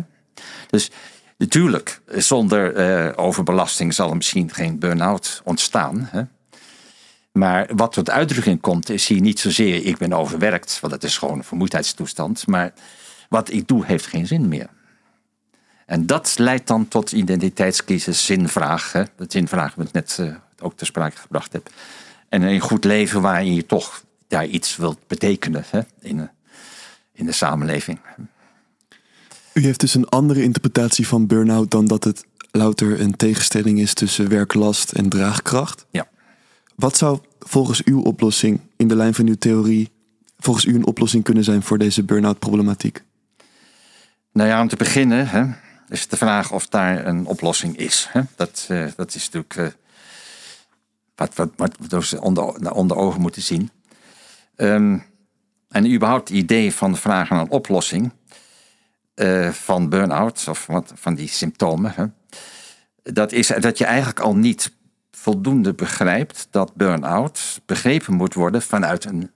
[0.70, 0.90] Dus
[1.38, 6.08] natuurlijk, zonder uh, overbelasting zal er misschien geen burn-out ontstaan.
[6.10, 6.22] Hè?
[7.32, 11.18] Maar wat tot uitdrukking komt, is hier niet zozeer ik ben overwerkt, want dat is
[11.18, 12.72] gewoon een vermoeidheidstoestand, maar
[13.28, 14.68] wat ik doe heeft geen zin meer.
[15.86, 18.92] En dat leidt dan tot identiteitscrisis, zinvraag.
[19.16, 21.70] Dat zinvraag wat ik net uh, ook ter sprake gebracht heb.
[22.28, 25.80] En een goed leven waarin je toch ja, iets wilt betekenen hè?
[26.00, 26.30] In,
[27.16, 27.98] in de samenleving.
[29.52, 33.94] U heeft dus een andere interpretatie van burn-out dan dat het louter een tegenstelling is
[33.94, 35.86] tussen werklast en draagkracht.
[35.90, 36.08] Ja.
[36.74, 39.90] Wat zou volgens uw oplossing in de lijn van uw theorie
[40.38, 43.02] volgens u een oplossing kunnen zijn voor deze burn-out problematiek?
[44.32, 45.44] Nou ja, om te beginnen hè,
[45.88, 48.08] is de vraag of daar een oplossing is.
[48.10, 48.20] Hè.
[48.36, 49.56] Dat, uh, dat is natuurlijk.
[49.56, 49.66] Uh,
[51.14, 53.70] wat, wat, wat we dus onder, onder ogen moeten zien.
[54.56, 55.04] Um,
[55.68, 58.12] en überhaupt het idee van naar een oplossing
[59.14, 61.92] uh, van burn-out of wat, van die symptomen.
[61.94, 62.04] Hè,
[63.02, 64.74] dat is dat je eigenlijk al niet
[65.10, 69.30] voldoende begrijpt dat burn-out begrepen moet worden vanuit een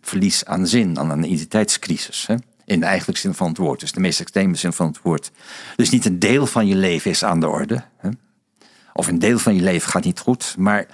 [0.00, 2.26] verlies aan zin, aan een identiteitscrisis.
[2.26, 2.34] Hè?
[2.64, 5.30] In de eigenlijke zin van het woord, dus de meest extreme zin van het woord.
[5.76, 7.84] Dus niet een deel van je leven is aan de orde.
[7.96, 8.08] Hè?
[8.92, 10.86] Of een deel van je leven gaat niet goed, maar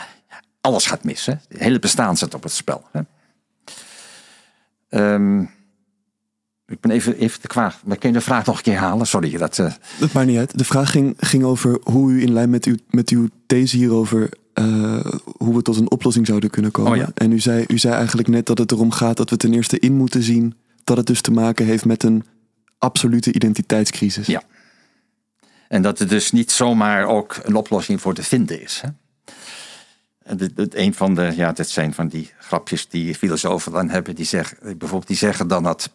[0.61, 1.27] alles gaat mis.
[1.27, 1.35] Hè?
[1.49, 2.85] Het hele bestaan zit op het spel.
[2.93, 3.01] Hè?
[4.95, 5.51] Um,
[6.67, 7.75] ik ben even, even te kwaad.
[7.85, 9.07] Maar kun je de vraag nog een keer halen?
[9.07, 9.37] Sorry.
[9.37, 9.73] Dat, uh...
[9.99, 10.59] dat maakt niet uit.
[10.59, 14.29] De vraag ging, ging over hoe u in lijn met uw, met uw these hierover...
[14.55, 15.05] Uh,
[15.37, 16.93] hoe we tot een oplossing zouden kunnen komen.
[16.93, 17.11] Oh ja.
[17.15, 19.79] En u zei, u zei eigenlijk net dat het erom gaat dat we ten eerste
[19.79, 20.55] in moeten zien...
[20.85, 22.25] dat het dus te maken heeft met een
[22.79, 24.27] absolute identiteitscrisis.
[24.27, 24.43] Ja.
[25.69, 28.81] En dat er dus niet zomaar ook een oplossing voor te vinden is.
[28.83, 28.89] Hè?
[30.25, 34.15] Een van de, ja, dit zijn van die grapjes die filosofen dan hebben.
[34.15, 35.91] Die zeggen, bijvoorbeeld, die zeggen dan dat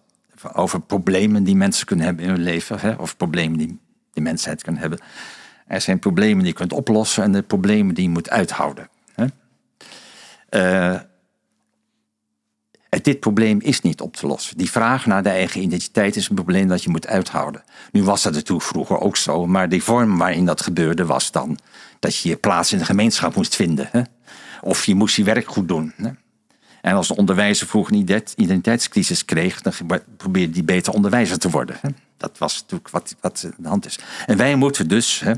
[0.53, 3.79] over problemen die mensen kunnen hebben in hun leven, hè, of problemen die
[4.13, 4.99] de mensheid kan hebben.
[5.67, 8.89] Er zijn problemen die je kunt oplossen en de problemen die je moet uithouden.
[9.13, 9.25] Hè.
[10.49, 10.99] Uh,
[13.01, 14.57] dit probleem is niet op te lossen.
[14.57, 17.63] Die vraag naar de eigen identiteit is een probleem dat je moet uithouden.
[17.91, 21.59] Nu was dat natuurlijk vroeger ook zo, maar die vorm waarin dat gebeurde was dan
[21.99, 23.89] dat je je plaats in de gemeenschap moest vinden.
[23.91, 24.01] Hè?
[24.61, 25.93] Of je moest je werk goed doen.
[25.95, 26.09] Hè?
[26.81, 29.73] En als de onderwijzer vroeger een identiteitscrisis kreeg, dan
[30.17, 31.77] probeerde die beter onderwijzer te worden.
[31.81, 31.89] Hè?
[32.17, 33.99] Dat was natuurlijk wat, wat aan de hand is.
[34.25, 35.33] En wij moeten dus hè,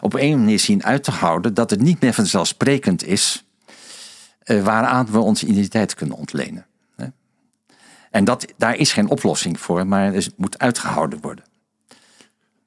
[0.00, 3.44] op een manier zien uit te houden dat het niet meer vanzelfsprekend is
[4.44, 6.66] uh, waaraan we onze identiteit kunnen ontlenen.
[6.96, 7.06] Hè?
[8.10, 11.44] En dat, daar is geen oplossing voor, maar het moet uitgehouden worden.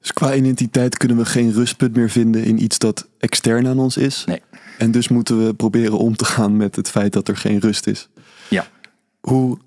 [0.00, 3.96] Dus qua identiteit kunnen we geen rustpunt meer vinden in iets dat extern aan ons
[3.96, 4.24] is.
[4.26, 4.42] Nee.
[4.78, 7.86] En dus moeten we proberen om te gaan met het feit dat er geen rust
[7.86, 8.08] is.
[8.48, 8.66] Ja.
[9.20, 9.58] Hoe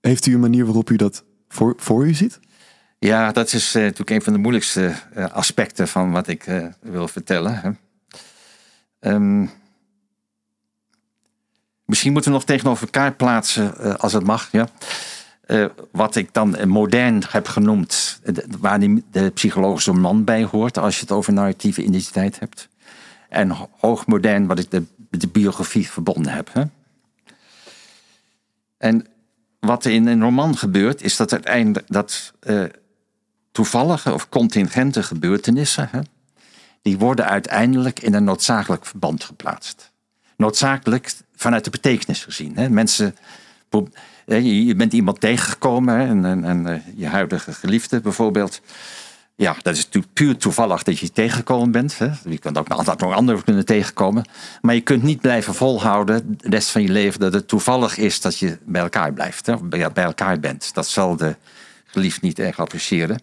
[0.00, 2.40] heeft u een manier waarop u dat voor, voor u ziet?
[2.98, 6.66] Ja, dat is uh, natuurlijk een van de moeilijkste uh, aspecten van wat ik uh,
[6.80, 7.60] wil vertellen.
[7.60, 7.70] Hè.
[9.12, 9.50] Um,
[11.84, 14.48] misschien moeten we nog tegenover elkaar plaatsen, als het mag.
[14.52, 14.68] Ja.
[15.90, 18.20] wat ik dan modern heb genoemd,
[18.58, 22.68] waar de psychologische man bij hoort, als je het over narratieve identiteit hebt.
[23.36, 26.52] En hoogmodern, wat ik de, de biografie verbonden heb.
[26.52, 26.62] Hè.
[28.78, 29.06] En
[29.60, 32.64] wat er in een roman gebeurt, is dat uiteindelijk dat uh,
[33.52, 36.00] toevallige of contingente gebeurtenissen, hè,
[36.82, 39.92] die worden uiteindelijk in een noodzakelijk verband geplaatst.
[40.36, 42.56] Noodzakelijk vanuit de betekenis gezien.
[42.56, 42.68] Hè.
[42.68, 43.16] Mensen,
[44.26, 48.60] je bent iemand tegengekomen, en, eh, je huidige geliefde bijvoorbeeld.
[49.38, 51.98] Ja, dat is puur toevallig dat je tegengekomen bent.
[51.98, 52.10] Hè.
[52.28, 54.24] Je kunt ook altijd nog anderen kunnen tegenkomen.
[54.60, 58.20] Maar je kunt niet blijven volhouden de rest van je leven dat het toevallig is
[58.20, 59.46] dat je bij elkaar blijft.
[59.46, 60.74] Hè, bij elkaar bent.
[60.74, 61.36] Dat zal de
[61.84, 63.20] geliefd niet erg appreciëren.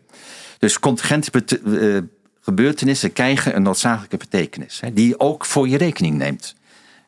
[0.60, 2.02] Dus contingente uh,
[2.42, 4.80] gebeurtenissen krijgen een noodzakelijke betekenis.
[4.80, 6.56] Hè, die je ook voor je rekening neemt.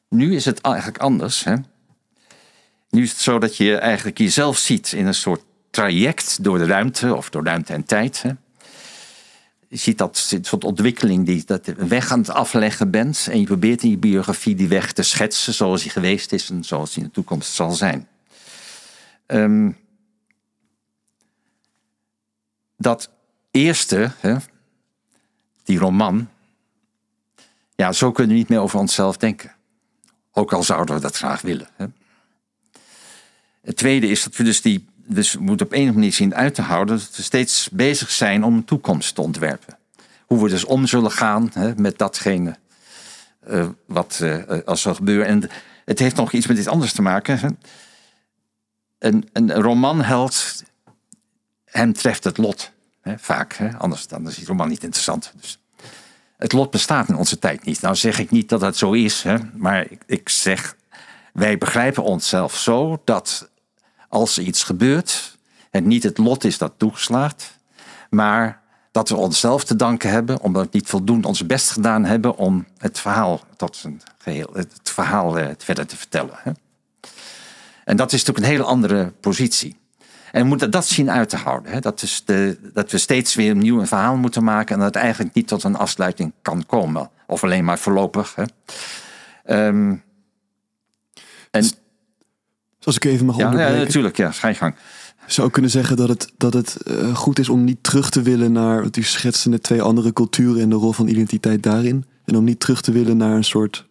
[0.09, 1.43] Nu is het eigenlijk anders.
[1.43, 1.55] Hè.
[2.89, 6.65] Nu is het zo dat je eigenlijk jezelf ziet in een soort traject door de
[6.65, 8.21] ruimte of door ruimte en tijd.
[8.21, 8.31] Hè
[9.75, 13.27] je ziet dat soort ontwikkeling, die dat weg aan het afleggen bent.
[13.31, 16.63] En je probeert in je biografie die weg te schetsen zoals die geweest is en
[16.63, 18.07] zoals die in de toekomst zal zijn.
[19.25, 19.71] Ehm,
[22.77, 23.09] dat
[23.51, 24.35] eerste, hè,
[25.63, 26.29] die roman,
[27.75, 29.55] ja, zo kunnen we niet meer over onszelf denken.
[30.31, 31.69] Ook al zouden we dat graag willen.
[31.75, 31.85] Hè.
[33.61, 36.13] Het tweede is dat we dus die dus we moeten op een of andere manier
[36.13, 39.77] zien uit te houden dat we steeds bezig zijn om een toekomst te ontwerpen.
[40.25, 42.57] Hoe we dus om zullen gaan hè, met datgene
[43.47, 45.27] uh, wat uh, als zal gebeuren.
[45.27, 45.49] En
[45.85, 47.39] het heeft nog iets met iets anders te maken.
[47.39, 47.47] Hè.
[48.99, 50.63] Een, een romanheld,
[51.65, 52.71] hem treft het lot.
[53.01, 53.77] Hè, vaak, hè.
[53.77, 55.33] Anders dan is die roman niet interessant.
[55.41, 55.59] Dus
[56.37, 57.81] het lot bestaat in onze tijd niet.
[57.81, 60.75] Nou zeg ik niet dat dat zo is, hè, maar ik, ik zeg,
[61.33, 63.49] wij begrijpen onszelf zo dat
[64.15, 65.37] als er iets gebeurt,
[65.69, 67.57] het niet het lot is dat toegeslaagt,
[68.09, 68.61] maar
[68.91, 72.65] dat we onszelf te danken hebben, omdat we niet voldoende ons best gedaan hebben om
[72.77, 76.37] het verhaal tot zijn geheel, het verhaal eh, verder te vertellen.
[77.85, 79.77] En dat is natuurlijk een hele andere positie.
[80.31, 81.81] En we moeten dat zien uit te houden.
[81.81, 85.35] Dat, is de, dat we steeds weer een verhaal moeten maken en dat het eigenlijk
[85.35, 87.09] niet tot een afsluiting kan komen.
[87.27, 88.35] Of alleen maar voorlopig.
[89.45, 90.03] Um,
[91.51, 91.65] en
[92.85, 93.77] als ik even mag ja, onderbreken.
[93.77, 94.17] Ja, natuurlijk.
[94.17, 94.75] Ja, ga je gang.
[95.27, 98.51] Zou kunnen zeggen dat het, dat het uh, goed is om niet terug te willen
[98.51, 98.81] naar...
[98.81, 102.05] Want u schetste net twee andere culturen en de rol van identiteit daarin.
[102.25, 103.87] En om niet terug te willen naar een soort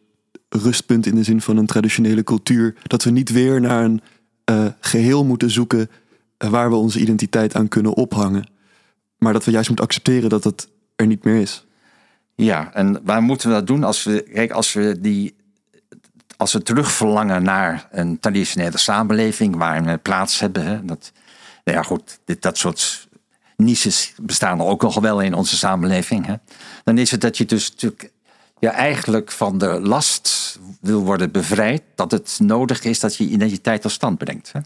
[0.49, 2.75] rustpunt in de zin van een traditionele cultuur.
[2.83, 4.01] Dat we niet weer naar een
[4.51, 5.91] uh, geheel moeten zoeken
[6.39, 8.49] uh, waar we onze identiteit aan kunnen ophangen.
[9.19, 11.65] Maar dat we juist moeten accepteren dat het er niet meer is.
[12.35, 15.35] Ja, en waar moeten we dat doen als we, kijk, als we die
[16.37, 20.66] als we terugverlangen naar een traditionele samenleving waar we plaats hebben.
[20.66, 21.12] Hè, dat,
[21.64, 23.09] nou ja, goed, dit, dat soort
[23.57, 26.26] niches bestaan ook nog wel in onze samenleving.
[26.26, 26.35] Hè,
[26.85, 28.12] dan is het dat je dus natuurlijk
[28.59, 31.82] ja, eigenlijk van de last wil worden bevrijd.
[31.95, 34.53] Dat het nodig is dat je identiteit tot stand brengt.
[34.53, 34.61] Hè.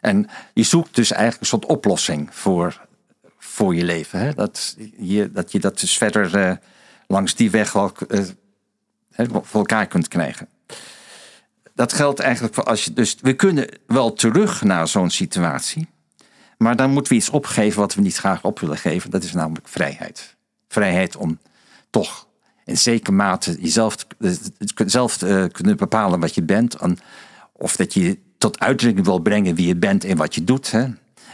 [0.00, 2.86] En je zoekt dus eigenlijk een soort oplossing voor,
[3.38, 4.18] voor je leven.
[4.18, 4.32] Hè?
[4.32, 6.56] Dat, je, dat je dat dus verder uh,
[7.06, 8.24] langs die weg wel uh,
[9.16, 10.48] voor elkaar kunt krijgen.
[11.74, 12.92] Dat geldt eigenlijk voor als je.
[12.92, 15.88] Dus we kunnen wel terug naar zo'n situatie.
[16.58, 19.10] Maar dan moeten we iets opgeven wat we niet graag op willen geven.
[19.10, 20.36] Dat is namelijk vrijheid.
[20.68, 21.38] Vrijheid om
[21.90, 22.26] toch
[22.64, 23.96] in zekere mate jezelf
[24.86, 26.76] zelf uh, kunnen bepalen wat je bent.
[27.52, 30.70] of dat je tot uitdrukking wil brengen wie je bent en wat je doet.
[30.70, 30.86] Hè?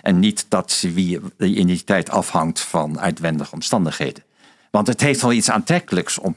[0.02, 4.24] En niet dat wie je identiteit afhangt van uitwendige omstandigheden.
[4.70, 6.34] Want het heeft wel iets aantrekkelijks om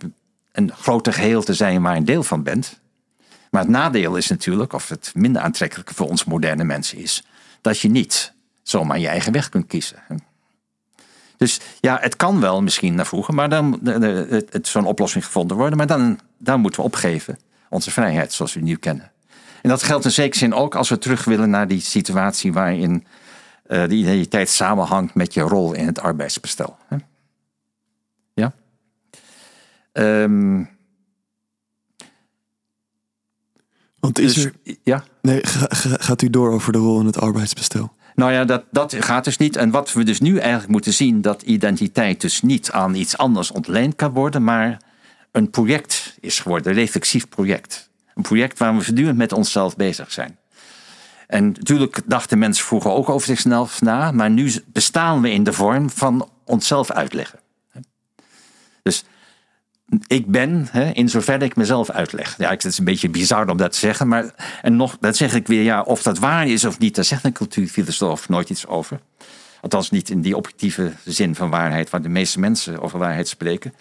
[0.54, 2.80] een groter geheel te zijn waar een deel van bent.
[3.52, 7.24] Maar het nadeel is natuurlijk, of het minder aantrekkelijke voor ons moderne mensen is,
[7.62, 10.04] dat je niet zomaar je eigen weg kunt kiezen.
[11.38, 13.80] Dus ja, het kan wel misschien naar vroeger, maar dan
[14.50, 15.78] het, zo'n oplossing gevonden worden.
[15.78, 17.40] Maar dan, dan moeten we opgeven
[17.70, 19.12] onze vrijheid zoals we nu kennen.
[19.62, 23.06] En dat geldt in zekere zin ook als we terug willen naar die situatie waarin
[23.68, 26.78] uh, de identiteit samenhangt met je rol in het arbeidsbestel.
[26.90, 26.98] Ja?
[29.94, 30.70] Um,
[34.00, 34.54] Want is dus, er...
[34.84, 35.04] Ja?
[35.22, 35.40] Nee,
[36.08, 37.94] gaat u door over de rol in het arbeidsbestel?
[38.16, 39.56] Nou ja, dat, dat gaat dus niet.
[39.56, 43.52] En wat we dus nu eigenlijk moeten zien, dat identiteit dus niet aan iets anders
[43.52, 44.82] ontleend kan worden, maar
[45.32, 47.90] een project is geworden, een reflexief project.
[48.16, 50.38] Een project waar we voortdurend met onszelf bezig zijn.
[51.28, 55.54] En natuurlijk dachten mensen vroeger ook over zichzelf na, maar nu bestaan we in de
[55.54, 57.40] vorm van onszelf uitleggen.
[58.82, 59.04] Dus
[60.08, 62.38] ik ben, hè, in zover ik mezelf uitleg.
[62.38, 65.34] Ja, het is een beetje bizar om dat te zeggen, maar en nog, dat zeg
[65.34, 68.68] ik weer, ja, of dat waar is of niet, daar zegt een cultuurfilosoof nooit iets
[68.68, 69.00] over.
[69.62, 73.74] Althans niet in die objectieve zin van waarheid, waar de meeste mensen over waarheid spreken.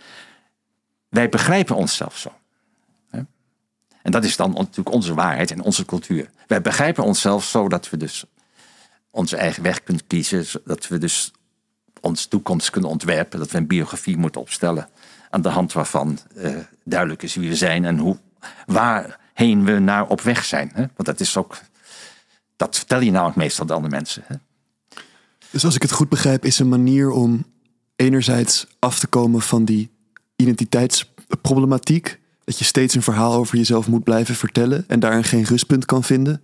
[1.08, 2.32] Wij begrijpen onszelf zo.
[4.02, 6.30] En dat is dan natuurlijk onze waarheid en onze cultuur.
[6.46, 8.24] Wij begrijpen onszelf zo dat we dus
[9.10, 10.46] onze eigen weg kunnen kiezen.
[10.64, 11.32] Dat we dus
[12.00, 13.38] onze toekomst kunnen ontwerpen.
[13.38, 14.88] Dat we een biografie moeten opstellen.
[15.32, 18.18] Aan de hand waarvan uh, duidelijk is wie we zijn en hoe,
[18.66, 20.70] waarheen we naar op weg zijn.
[20.74, 20.80] Hè?
[20.80, 21.58] Want dat is ook.
[22.56, 24.22] Dat vertel je namelijk meestal de andere mensen.
[24.26, 24.36] Hè?
[25.50, 27.44] Dus als ik het goed begrijp, is een manier om
[27.96, 29.90] enerzijds af te komen van die
[30.36, 35.84] identiteitsproblematiek dat je steeds een verhaal over jezelf moet blijven vertellen en daarin geen rustpunt
[35.84, 36.42] kan vinden.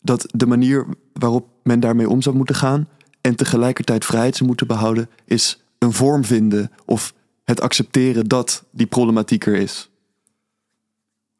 [0.00, 2.88] Dat de manier waarop men daarmee om zou moeten gaan
[3.20, 7.14] en tegelijkertijd vrijheid zou moeten behouden, is een vorm vinden of
[7.48, 9.88] het accepteren dat die problematiek er is.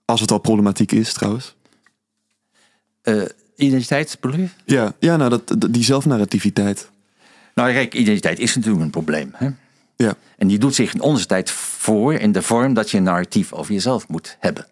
[0.04, 1.54] Als het al problematiek is, trouwens.
[3.02, 3.22] Uh,
[3.56, 6.90] identiteit, bedoel Ja, ja nou, dat, die zelfnarrativiteit.
[7.54, 9.30] Nou, kijk, identiteit is natuurlijk een probleem.
[9.34, 9.48] Hè?
[9.96, 10.16] Ja.
[10.36, 13.52] En die doet zich in onze tijd voor in de vorm dat je een narratief
[13.52, 14.66] over jezelf moet hebben.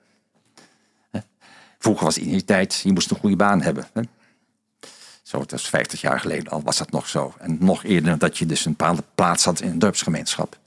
[1.78, 3.86] Vroeger was identiteit, je moest een goede baan hebben.
[5.22, 7.34] Zo, dat is 50 jaar geleden al was dat nog zo.
[7.38, 10.58] En nog eerder dat je dus een bepaalde plaats had in een dorpsgemeenschap.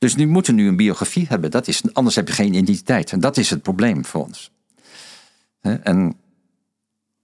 [0.00, 1.50] Dus nu moeten nu een biografie hebben.
[1.50, 3.12] Dat is, anders heb je geen identiteit.
[3.12, 4.50] En dat is het probleem voor ons.
[5.60, 6.16] En,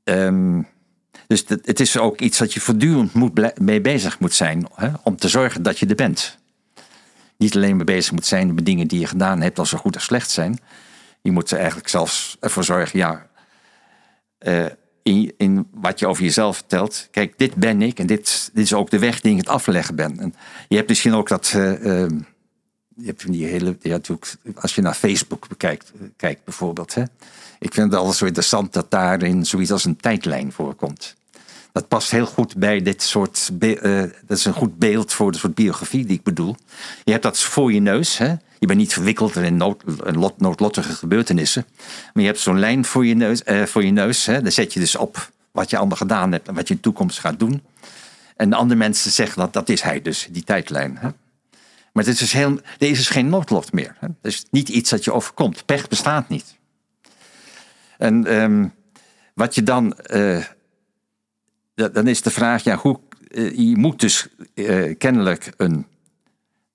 [0.05, 0.67] um,
[1.27, 4.67] dus het is ook iets dat je voortdurend moet mee bezig moet zijn.
[4.75, 6.39] Hè, om te zorgen dat je er bent
[7.37, 9.97] niet alleen mee bezig moet zijn met dingen die je gedaan hebt, als ze goed
[9.97, 10.59] of slecht zijn.
[11.23, 13.27] Je moet er eigenlijk zelfs ervoor zorgen, ja,
[14.41, 14.67] uh,
[15.03, 17.09] in, in, wat je over jezelf vertelt.
[17.11, 19.95] Kijk, dit ben ik en dit, dit is ook de weg die ik het afleggen
[19.95, 20.19] ben.
[20.19, 20.35] En
[20.69, 21.53] je hebt misschien ook dat.
[21.57, 22.11] Uh, uh,
[22.97, 23.77] je hebt die hele.
[23.81, 23.99] Ja,
[24.55, 26.95] als je naar Facebook bekijkt, kijkt bijvoorbeeld.
[26.95, 27.03] Hè,
[27.59, 31.17] ik vind het altijd zo interessant dat daarin zoiets als een tijdlijn voorkomt
[31.77, 33.51] dat past heel goed bij dit soort.
[33.61, 36.57] Uh, dat is een goed beeld voor de soort biografie die ik bedoel.
[37.05, 38.19] Je hebt dat voor je neus.
[38.19, 38.35] Hè?
[38.59, 39.83] Je bent niet verwikkeld in nood,
[40.39, 41.67] noodlottige gebeurtenissen.
[42.13, 43.43] Maar je hebt zo'n lijn voor je neus.
[43.47, 44.43] Uh, voor je neus hè?
[44.43, 46.83] Daar zet je dus op wat je allemaal gedaan hebt en wat je in de
[46.83, 47.63] toekomst gaat doen.
[48.37, 50.97] En de andere mensen zeggen dat dat is hij dus, die tijdlijn.
[51.01, 51.09] Hè?
[51.97, 53.97] Maar dit is heel, deze is geen noodlot meer.
[53.99, 54.07] Hè?
[54.07, 55.65] Het is niet iets dat je overkomt.
[55.65, 56.57] Pech bestaat niet.
[57.99, 58.75] En um,
[59.35, 59.97] wat je dan.
[60.07, 60.45] Uh,
[61.75, 65.87] dan is de vraag, ja, hoe, eh, je moet dus uh, kennelijk een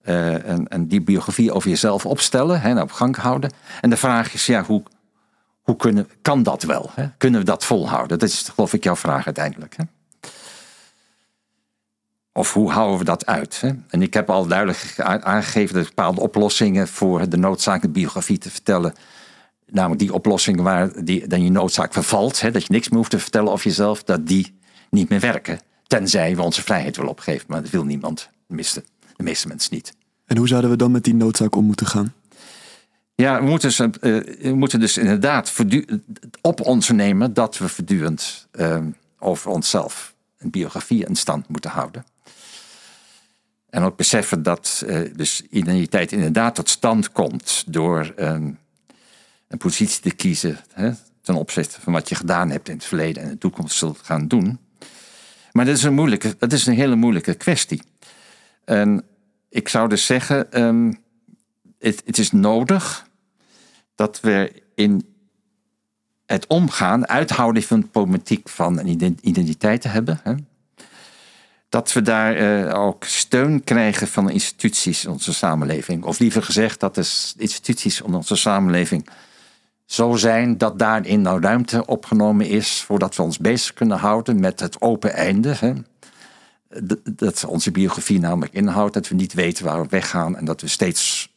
[0.04, 3.54] uh, en, en, die biografie over jezelf opstellen en op gang houden.
[3.82, 4.84] En de vraag is, ja, hoe,
[5.62, 6.90] hoe kunnen, kan dat wel?
[6.94, 7.08] Hè?
[7.18, 8.20] Kunnen we dat volhouden?
[8.20, 9.76] Dat is geloof ik jouw vraag uiteindelijk.
[9.78, 9.84] Hè?
[12.34, 13.62] Of hoe houden we dat uit?
[13.62, 13.72] Hè?
[13.90, 18.50] En ik heb al duidelijk aangegeven dat bepaalde oplossingen voor de noodzaak de biografie te
[18.50, 18.94] vertellen.
[19.66, 22.42] Namelijk die oplossingen waar die, dan je noodzaak vervalt.
[22.42, 24.04] Hè, dat je niks meer hoeft te vertellen over jezelf.
[24.04, 24.60] Dat die
[24.90, 25.60] niet meer werken.
[25.88, 27.46] Tenzij we onze vrijheid willen opgeven.
[27.48, 28.30] Maar dat wil niemand.
[28.48, 28.84] Tenminste,
[29.16, 29.94] de meeste mensen niet.
[30.26, 32.14] En hoe zouden we dan met die noodzaak om moeten gaan?
[33.16, 35.54] Ja, we moeten, dus, we moeten dus inderdaad
[36.42, 38.78] op ons nemen dat we voortdurend uh,
[39.20, 42.04] over onszelf een biografie in stand moeten houden.
[43.72, 48.60] En ook beseffen dat uh, dus identiteit inderdaad tot stand komt door um,
[49.48, 50.92] een positie te kiezen hè,
[51.22, 54.28] ten opzichte van wat je gedaan hebt in het verleden en de toekomst zult gaan
[54.28, 54.60] doen.
[55.52, 57.82] Maar dat is een, moeilijke, dat is een hele moeilijke kwestie.
[58.66, 59.04] En
[59.50, 60.48] ik zou dus zeggen,
[61.80, 63.08] het, het is nodig
[63.96, 65.06] dat we in
[66.26, 70.20] het omgaan, uithouden van de problematiek van een identiteit te hebben.
[70.24, 70.34] Hè,
[71.72, 76.04] dat we daar uh, ook steun krijgen van instituties in onze samenleving.
[76.04, 79.10] Of liever gezegd, dat de instituties in onze samenleving
[79.86, 84.60] zo zijn dat daarin nou ruimte opgenomen is voordat we ons bezig kunnen houden met
[84.60, 85.56] het open einde.
[85.60, 85.74] Hè.
[87.04, 90.68] Dat onze biografie namelijk inhoudt dat we niet weten waar we weggaan en dat we
[90.68, 91.34] steeds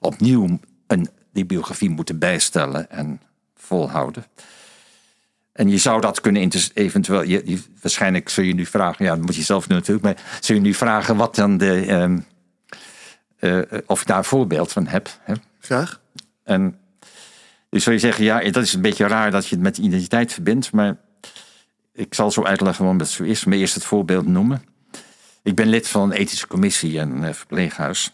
[0.00, 3.20] opnieuw een, die biografie moeten bijstellen en
[3.56, 4.24] volhouden.
[5.52, 7.22] En je zou dat kunnen eventueel.
[7.22, 10.54] Je, waarschijnlijk zul je nu vragen, ja, dat moet je zelf doen natuurlijk, maar zul
[10.54, 11.92] je nu vragen wat dan de.
[11.92, 12.26] Um,
[13.40, 15.08] uh, of ik daar een voorbeeld van heb.
[15.20, 15.34] Hè?
[15.60, 16.00] Graag.
[16.44, 16.78] En
[17.68, 20.32] dus zou je zeggen, ja, dat is een beetje raar dat je het met identiteit
[20.32, 20.96] verbindt, maar
[21.92, 23.44] ik zal zo uitleggen waarom dat zo is.
[23.44, 24.64] Maar eerst het voorbeeld noemen.
[25.42, 28.12] Ik ben lid van een ethische commissie en een verpleeghuis.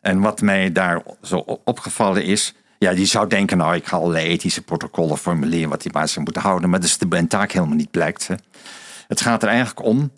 [0.00, 4.26] En wat mij daar zo opgevallen is, ja, die zou denken, nou, ik ga allerlei
[4.26, 6.70] ethische protocollen formuleren wat die mensen moeten houden.
[6.70, 8.28] Maar dat is de taak helemaal niet blijkt.
[9.08, 10.10] Het gaat er eigenlijk om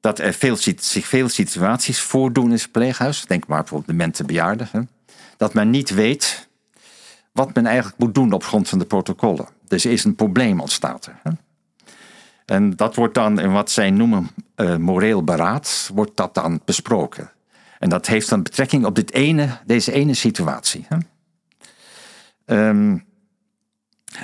[0.00, 3.24] dat er veel, zich veel situaties voordoen in het verpleeghuis.
[3.26, 4.68] Denk maar bijvoorbeeld de mensen bejaarden.
[4.70, 4.80] Hè,
[5.36, 6.48] dat men niet weet
[7.32, 9.48] wat men eigenlijk moet doen op grond van de protocollen.
[9.68, 11.10] Dus er is een probleem ontstaat.
[11.22, 11.30] Hè.
[12.44, 17.30] En dat wordt dan in wat zij noemen uh, moreel beraad, wordt dat dan besproken.
[17.78, 20.86] En dat heeft dan betrekking op dit ene, deze ene situatie.
[20.88, 20.96] Hè.
[22.50, 23.04] Um,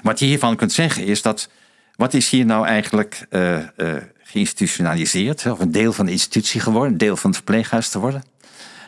[0.02, 1.48] wat je hiervan kunt zeggen is dat.
[1.96, 5.46] Wat is hier nou eigenlijk uh, uh, geïnstitutionaliseerd?
[5.46, 8.24] Of een deel van de institutie geworden, een deel van het verpleeghuis te worden?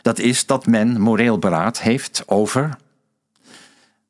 [0.01, 2.77] Dat is dat men moreel beraad heeft over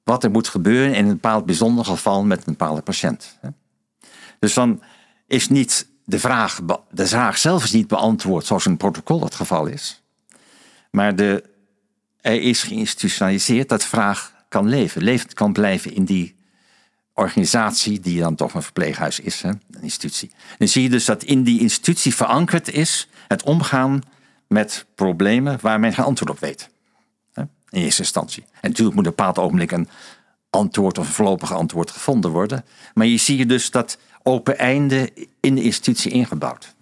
[0.03, 3.39] wat er moet gebeuren in een bepaald bijzonder geval met een bepaalde patiënt.
[4.39, 4.83] Dus dan
[5.27, 6.59] is niet de vraag,
[6.91, 10.01] de vraag zelf is niet beantwoord zoals een protocol het geval is.
[10.91, 11.43] Maar de,
[12.21, 15.03] er is geïnstitutionaliseerd dat vraag kan leven.
[15.03, 16.35] Levend kan blijven in die
[17.13, 19.49] organisatie die dan toch een verpleeghuis is, hè?
[19.49, 20.31] een institutie.
[20.57, 24.01] Dan zie je dus dat in die institutie verankerd is het omgaan
[24.47, 26.69] met problemen waar men geen antwoord op weet.
[27.33, 27.41] Hè?
[27.69, 28.43] In eerste instantie.
[28.43, 29.89] En natuurlijk moet op een bepaald ogenblik een
[30.49, 32.65] antwoord of een voorlopig antwoord gevonden worden.
[32.93, 36.75] Maar je ziet dus dat open einde in de institutie ingebouwd.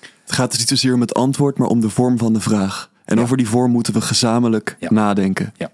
[0.00, 2.90] Het gaat dus niet zozeer om het antwoord, maar om de vorm van de vraag.
[3.04, 5.54] En over die vorm moeten we gezamenlijk nadenken.
[5.56, 5.70] Ja.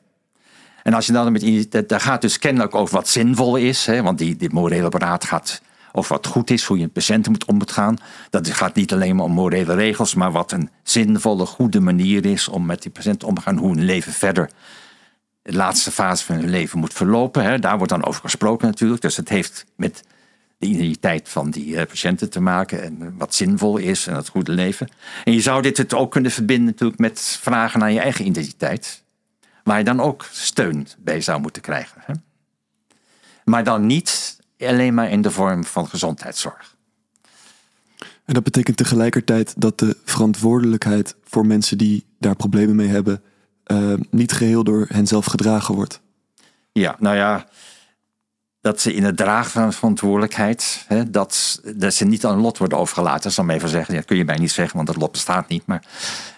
[0.87, 4.18] En als je dan met daar gaat dus kennelijk over wat zinvol is, hè, want
[4.18, 5.61] die, die morele beraad gaat
[5.93, 7.97] over wat goed is, hoe je met patiënten moet omgaan.
[8.30, 12.49] Dat gaat niet alleen maar om morele regels, maar wat een zinvolle, goede manier is
[12.49, 14.51] om met die patiënt om te gaan, hoe hun leven verder,
[15.43, 17.43] de laatste fase van hun leven moet verlopen.
[17.43, 17.59] Hè.
[17.59, 19.03] Daar wordt dan over gesproken natuurlijk.
[19.03, 20.03] Dus het heeft met
[20.59, 24.53] de identiteit van die eh, patiënten te maken en wat zinvol is en het goede
[24.53, 24.89] leven.
[25.24, 29.05] En je zou dit het ook kunnen verbinden natuurlijk met vragen naar je eigen identiteit
[29.66, 32.02] waar je dan ook steun bij zou moeten krijgen.
[32.04, 32.14] Hè?
[33.44, 36.76] Maar dan niet alleen maar in de vorm van gezondheidszorg.
[38.24, 43.22] En dat betekent tegelijkertijd dat de verantwoordelijkheid voor mensen die daar problemen mee hebben,
[43.66, 46.00] uh, niet geheel door hen zelf gedragen wordt.
[46.72, 47.48] Ja, nou ja,
[48.66, 52.78] dat ze in het dragen van verantwoordelijkheid, hè, dat, dat ze niet aan lot worden
[52.78, 53.32] overgelaten.
[53.32, 53.94] zal ik even zeggen.
[53.94, 55.66] Dat kun je mij niet zeggen, want dat lot bestaat niet.
[55.66, 55.82] Maar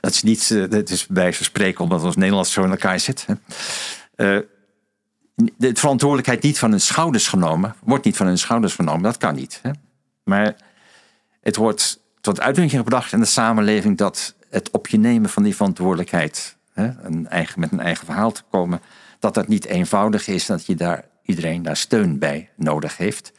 [0.00, 3.00] dat is niet, eh, dat is bij ze spreken omdat ons Nederlands zo in elkaar
[3.00, 3.26] zit.
[3.26, 3.34] Hè.
[4.36, 4.42] Uh,
[5.56, 9.02] de verantwoordelijkheid niet van hun schouders genomen, wordt niet van hun schouders genomen.
[9.02, 9.58] Dat kan niet.
[9.62, 9.70] Hè.
[10.24, 10.56] Maar
[11.40, 15.56] het wordt tot uitdrukking gebracht in de samenleving dat het op je nemen van die
[15.56, 18.80] verantwoordelijkheid, hè, een eigen, met een eigen verhaal te komen,
[19.18, 23.32] dat dat niet eenvoudig is, dat je daar iedereen daar steun bij nodig heeft.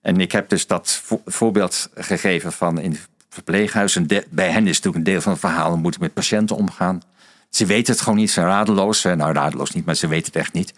[0.00, 2.98] En ik heb dus dat voorbeeld gegeven van in
[3.28, 3.96] verpleeghuis.
[3.96, 6.56] En bij hen is natuurlijk een deel van het verhaal, hoe moet ik met patiënten
[6.56, 7.02] omgaan.
[7.50, 9.02] Ze weten het gewoon niet, ze zijn radeloos.
[9.02, 10.74] Nou, radeloos niet, maar ze weten het echt niet.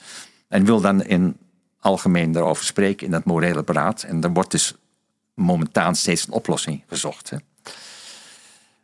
[0.48, 1.36] En wil dan in
[1.80, 4.02] algemeen daarover spreken in dat morele beraad.
[4.02, 4.74] En er wordt dus
[5.34, 7.30] momentaan steeds een oplossing gezocht.
[7.30, 7.36] Hè.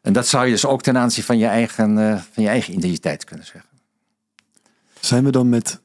[0.03, 2.75] En dat zou je dus ook ten aanzien van je eigen, uh, van je eigen
[2.75, 3.71] identiteit kunnen zeggen.
[5.01, 5.81] Zijn we dan met,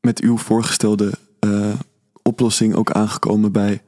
[0.00, 1.74] met uw voorgestelde uh,
[2.22, 3.82] oplossing ook aangekomen bij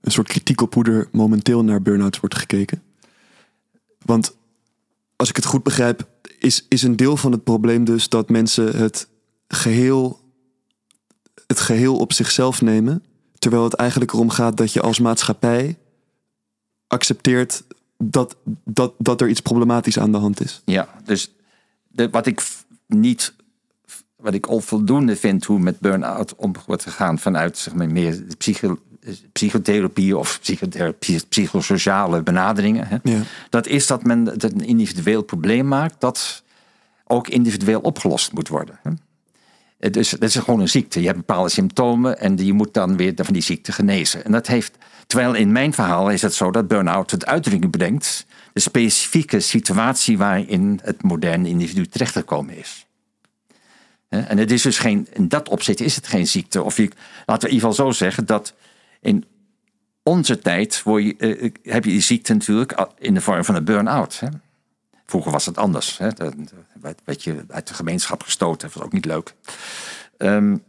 [0.00, 2.82] een soort kritiek op hoe er momenteel naar burn-outs wordt gekeken?
[4.04, 4.36] Want
[5.16, 6.08] als ik het goed begrijp,
[6.38, 9.08] is, is een deel van het probleem dus dat mensen het
[9.48, 10.20] geheel,
[11.46, 13.04] het geheel op zichzelf nemen.
[13.38, 15.78] Terwijl het eigenlijk erom gaat dat je als maatschappij
[16.86, 17.64] accepteert
[17.96, 20.62] dat, dat, dat er iets problematisch aan de hand is.
[20.64, 21.32] Ja, dus
[21.88, 22.42] de, wat ik
[22.86, 23.34] niet
[24.22, 28.78] wat ik onvoldoende vind hoe met burn-out om wordt gegaan vanuit zeg maar, meer psycho,
[29.32, 32.86] psychotherapie of psychotherapie, psychosociale benaderingen.
[32.86, 32.96] Hè?
[33.02, 33.20] Ja.
[33.50, 36.42] Dat is dat men het een individueel probleem maakt dat
[37.04, 38.78] ook individueel opgelost moet worden.
[38.82, 38.90] Hè?
[39.78, 41.00] Het is, het is gewoon een ziekte.
[41.00, 44.24] Je hebt bepaalde symptomen en je moet dan weer van die ziekte genezen.
[44.24, 48.26] En dat heeft, terwijl in mijn verhaal is het zo dat burn-out het uitdrukking brengt
[48.52, 52.86] de specifieke situatie waarin het moderne individu terechtgekomen is.
[54.12, 56.62] En het is dus geen, in dat opzicht is het geen ziekte.
[56.62, 56.90] Of je,
[57.26, 58.54] laten we in ieder geval zo zeggen dat
[59.00, 59.24] in
[60.02, 63.64] onze tijd je, eh, eh, heb je die ziekte natuurlijk in de vorm van een
[63.64, 64.20] burn-out.
[65.06, 65.98] Vroeger was het anders.
[65.98, 66.08] Hè?
[66.12, 66.48] Dan
[67.04, 68.68] werd je uit de gemeenschap gestoten.
[68.68, 69.34] Dat was ook niet leuk.
[70.18, 70.62] Um,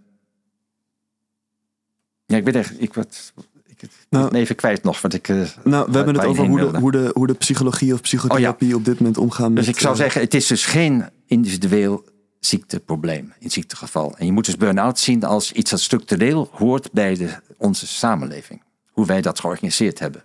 [2.25, 2.81] ja, ik ben echt.
[2.81, 3.33] Ik, wat,
[3.65, 5.27] ik nou, even kwijt nog wat ik.
[5.27, 8.69] Uh, nou, we hebben het over hoe de, hoe, de, hoe de psychologie of psychotherapie
[8.69, 9.55] oh op dit moment omgaan.
[9.55, 12.05] Dus ik zou zeggen, het is dus geen individueel
[12.45, 14.17] ziekteprobleem, in ziektegeval.
[14.17, 18.61] En je moet dus burn-out zien als iets dat structureel hoort bij de, onze samenleving.
[18.91, 20.23] Hoe wij dat georganiseerd hebben.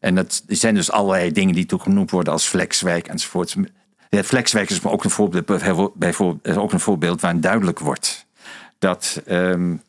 [0.00, 3.56] En dat zijn dus allerlei dingen die toegenoemd worden als flexwerk enzovoort.
[4.08, 5.46] Ja, flexwerk is ook een voorbeeld,
[5.94, 8.26] bijvoorbeeld, ook een voorbeeld waarin duidelijk wordt
[8.78, 9.82] dat um,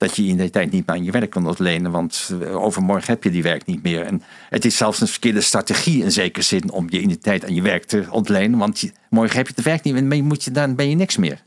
[0.00, 3.12] dat je in de tijd niet meer aan je werk kan ontlenen, want eh, overmorgen
[3.12, 4.04] heb je die werk niet meer.
[4.04, 7.44] En het is zelfs een verkeerde strategie in zekere zin om je in de tijd
[7.44, 10.44] aan je werk te ontlenen, want morgen heb je het werk niet meer en moet
[10.44, 11.42] je, dan ben je niks meer.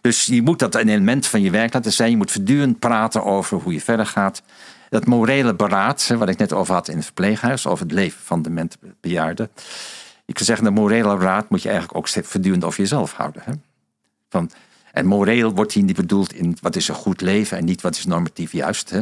[0.00, 2.10] Dus je moet dat een element van je werk laten zijn.
[2.10, 4.42] Je moet voortdurend praten over hoe je verder gaat.
[4.90, 8.42] Dat morele beraad, wat ik net over had in het verpleeghuis, over het leven van
[8.42, 8.68] de
[9.00, 9.50] bejaarden.
[10.24, 13.62] Ik zou zeggen, de morele beraad moet je eigenlijk ook voortdurend over jezelf houden.
[14.28, 14.50] Van,
[14.94, 17.96] en moreel wordt hier niet bedoeld in wat is een goed leven en niet wat
[17.96, 18.90] is normatief juist.
[18.90, 19.00] Hè?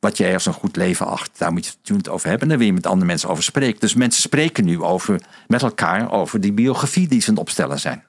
[0.00, 2.42] Wat je als een goed leven acht, daar moet je het over hebben.
[2.42, 3.80] En daar wil je met andere mensen over spreken.
[3.80, 7.80] Dus mensen spreken nu over, met elkaar over die biografie die ze aan het opstellen
[7.80, 8.04] zijn.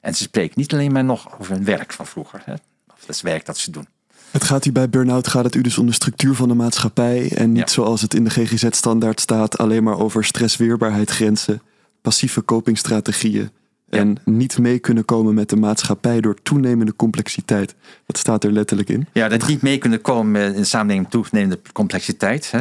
[0.00, 2.42] En ze spreken niet alleen maar nog over hun werk van vroeger.
[2.44, 2.52] Hè?
[2.86, 3.86] Of het werk dat ze doen.
[4.30, 7.30] Het gaat hier bij burn-out gaat het u dus om de structuur van de maatschappij.
[7.34, 11.62] En niet zoals het in de GGZ-standaard staat, alleen maar over stressweerbaarheid, grenzen,
[12.02, 13.50] passieve copingstrategieën.
[13.90, 17.74] En niet mee kunnen komen met de maatschappij door toenemende complexiteit.
[18.06, 19.06] Dat staat er letterlijk in.
[19.12, 22.50] Ja, dat niet mee kunnen komen in de samenleving toenemende complexiteit.
[22.50, 22.60] Hè?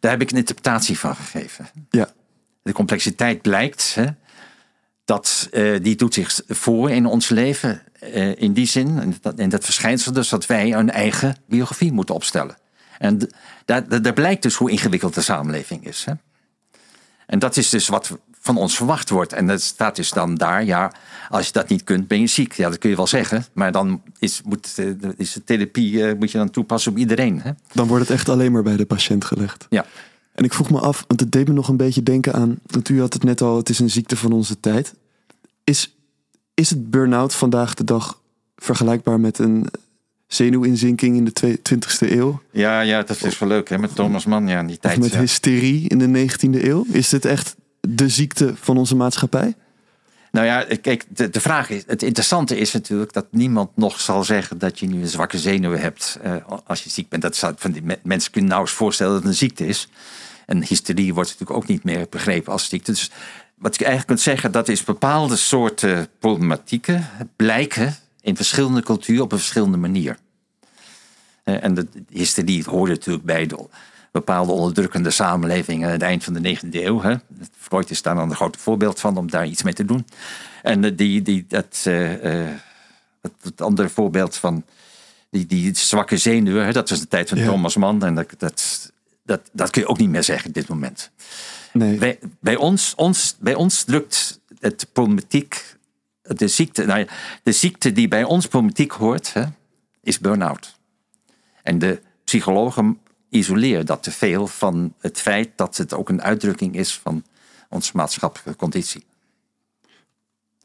[0.00, 1.68] Daar heb ik een interpretatie van gegeven.
[1.90, 2.08] Ja.
[2.62, 4.06] De complexiteit blijkt hè,
[5.04, 7.82] dat uh, die doet zich voor in ons leven.
[8.02, 11.92] Uh, in die zin, en dat, en dat verschijnsel dus dat wij een eigen biografie
[11.92, 12.56] moeten opstellen.
[12.98, 13.30] En
[13.64, 16.04] daar, daar blijkt dus hoe ingewikkeld de samenleving is.
[16.04, 16.12] Hè?
[17.26, 19.32] En dat is dus wat van ons verwacht wordt.
[19.32, 20.92] En dat staat dus dan daar, ja,
[21.30, 22.52] als je dat niet kunt, ben je ziek.
[22.52, 23.44] Ja, dat kun je wel zeggen.
[23.52, 24.86] Maar dan is, moet, eh,
[25.16, 27.40] is de therapie uh, moet je dan toepassen op iedereen.
[27.40, 27.50] Hè?
[27.72, 29.66] Dan wordt het echt alleen maar bij de patiënt gelegd.
[29.70, 29.86] Ja.
[30.32, 32.58] En ik vroeg me af, want het deed me nog een beetje denken aan...
[32.66, 34.94] Want u had het net al, het is een ziekte van onze tijd.
[35.64, 35.96] Is,
[36.54, 38.20] is het burn-out vandaag de dag
[38.56, 39.66] vergelijkbaar met een
[40.26, 42.40] zenuwinzinking in de 20e eeuw?
[42.50, 44.96] Ja, ja, dat is wel leuk hè, met Thomas Mann ja, in die tijd.
[44.96, 46.84] Of met hysterie in de 19e eeuw?
[46.90, 47.56] Is dit echt
[47.88, 49.54] de ziekte van onze maatschappij?
[50.30, 54.24] Nou ja, kijk, de, de vraag is: het interessante is natuurlijk dat niemand nog zal
[54.24, 57.22] zeggen dat je nu een zwakke zenuwen hebt uh, als je ziek bent.
[57.22, 59.88] Dat zou, van die mensen kunnen nauwelijks voorstellen dat het een ziekte is.
[60.46, 62.90] En hysterie wordt natuurlijk ook niet meer begrepen als ziekte.
[62.90, 63.10] Dus
[63.54, 69.32] wat je eigenlijk kunt zeggen, dat is bepaalde soorten problematieken blijken in verschillende culturen op
[69.32, 70.16] een verschillende manier.
[71.44, 73.68] Uh, en de hysterie hoort natuurlijk bij de
[74.12, 77.02] bepaalde onderdrukkende samenlevingen aan het eind van de 19e eeuw.
[77.02, 77.14] Hè.
[77.58, 80.06] Freud is daar dan een groot voorbeeld van om daar iets mee te doen.
[80.62, 82.48] En die, die, dat, uh,
[83.40, 84.64] het andere voorbeeld van
[85.30, 88.02] die, die zwakke zenuwen, hè, dat was de tijd van Thomas Mann.
[88.02, 88.90] En dat, dat,
[89.24, 91.10] dat, dat kun je ook niet meer zeggen op dit moment.
[91.72, 91.98] Nee.
[91.98, 95.76] Bij, bij, ons, ons, bij ons drukt het problematiek,
[96.22, 97.06] de ziekte, nou ja,
[97.42, 99.44] de ziekte die bij ons problematiek hoort, hè,
[100.02, 100.78] is burn-out.
[101.62, 102.98] En de psychologen
[103.32, 107.24] isoleer dat te veel van het feit dat het ook een uitdrukking is van
[107.68, 109.04] onze maatschappelijke conditie.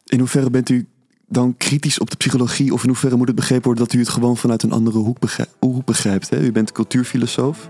[0.05, 0.87] In hoeverre bent u
[1.27, 2.73] dan kritisch op de psychologie?
[2.73, 5.19] Of in hoeverre moet het begrepen worden dat u het gewoon vanuit een andere hoek,
[5.19, 5.53] begrijpt?
[5.59, 6.39] Hoek begrijpt hè?
[6.39, 7.69] U bent cultuurfilosoof.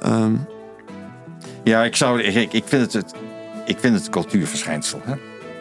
[0.00, 0.34] Ehm,
[1.64, 3.14] Ja, ik, zou, ik, ik, vind, het, het,
[3.66, 5.00] ik vind het cultuurverschijnsel.
[5.04, 5.14] Hè?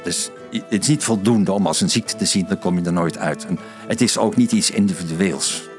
[0.04, 2.94] Dus het is niet voldoende om als een ziekte te zien, dan kom je er
[2.94, 3.46] nooit uit.
[3.46, 5.74] En het is ook niet iets individueels.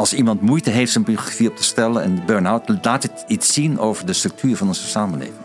[0.00, 3.78] Als iemand moeite heeft zijn biografie op te stellen en burn-out, laat het iets zien
[3.78, 5.36] over de structuur van onze samenleving.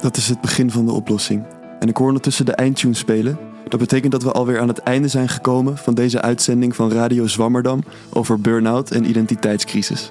[0.00, 1.44] dat is het begin van de oplossing.
[1.78, 3.38] En ik hoor ondertussen de eindtune spelen.
[3.68, 7.26] Dat betekent dat we alweer aan het einde zijn gekomen van deze uitzending van Radio
[7.26, 7.82] Zwammerdam
[8.12, 10.10] over burn-out en identiteitscrisis.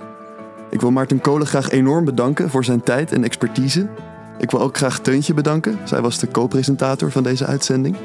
[0.70, 3.88] Ik wil Maarten Kolen graag enorm bedanken voor zijn tijd en expertise.
[4.38, 5.80] Ik wil ook graag Teuntje bedanken.
[5.84, 7.96] Zij was de co-presentator van deze uitzending.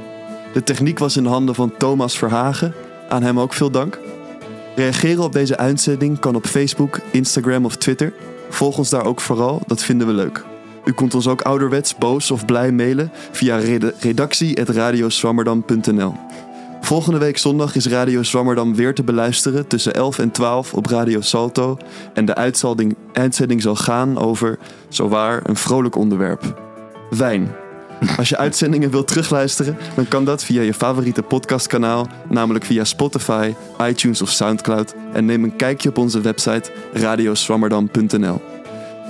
[0.53, 2.75] De techniek was in handen van Thomas Verhagen.
[3.09, 3.99] Aan hem ook veel dank.
[4.75, 8.13] Reageren op deze uitzending kan op Facebook, Instagram of Twitter.
[8.49, 10.45] Volg ons daar ook vooral, dat vinden we leuk.
[10.85, 13.61] U kunt ons ook ouderwets, boos of blij mailen via
[14.01, 16.15] redactie.radioswammerdam.nl.
[16.81, 21.21] Volgende week zondag is Radio Zwammerdam weer te beluisteren tussen 11 en 12 op Radio
[21.21, 21.77] Salto.
[22.15, 24.59] En de uitzending, uitzending zal gaan over,
[24.89, 26.63] zowaar, een vrolijk onderwerp.
[27.11, 27.64] Wijn.
[28.17, 33.55] Als je uitzendingen wilt terugluisteren, dan kan dat via je favoriete podcastkanaal, namelijk via Spotify,
[33.83, 34.95] iTunes of Soundcloud.
[35.13, 38.43] En neem een kijkje op onze website radioswammerdam.nl.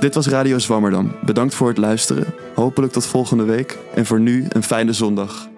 [0.00, 1.12] Dit was Radio Zwammerdam.
[1.24, 2.34] Bedankt voor het luisteren.
[2.54, 3.78] Hopelijk tot volgende week.
[3.94, 5.48] En voor nu een fijne zondag.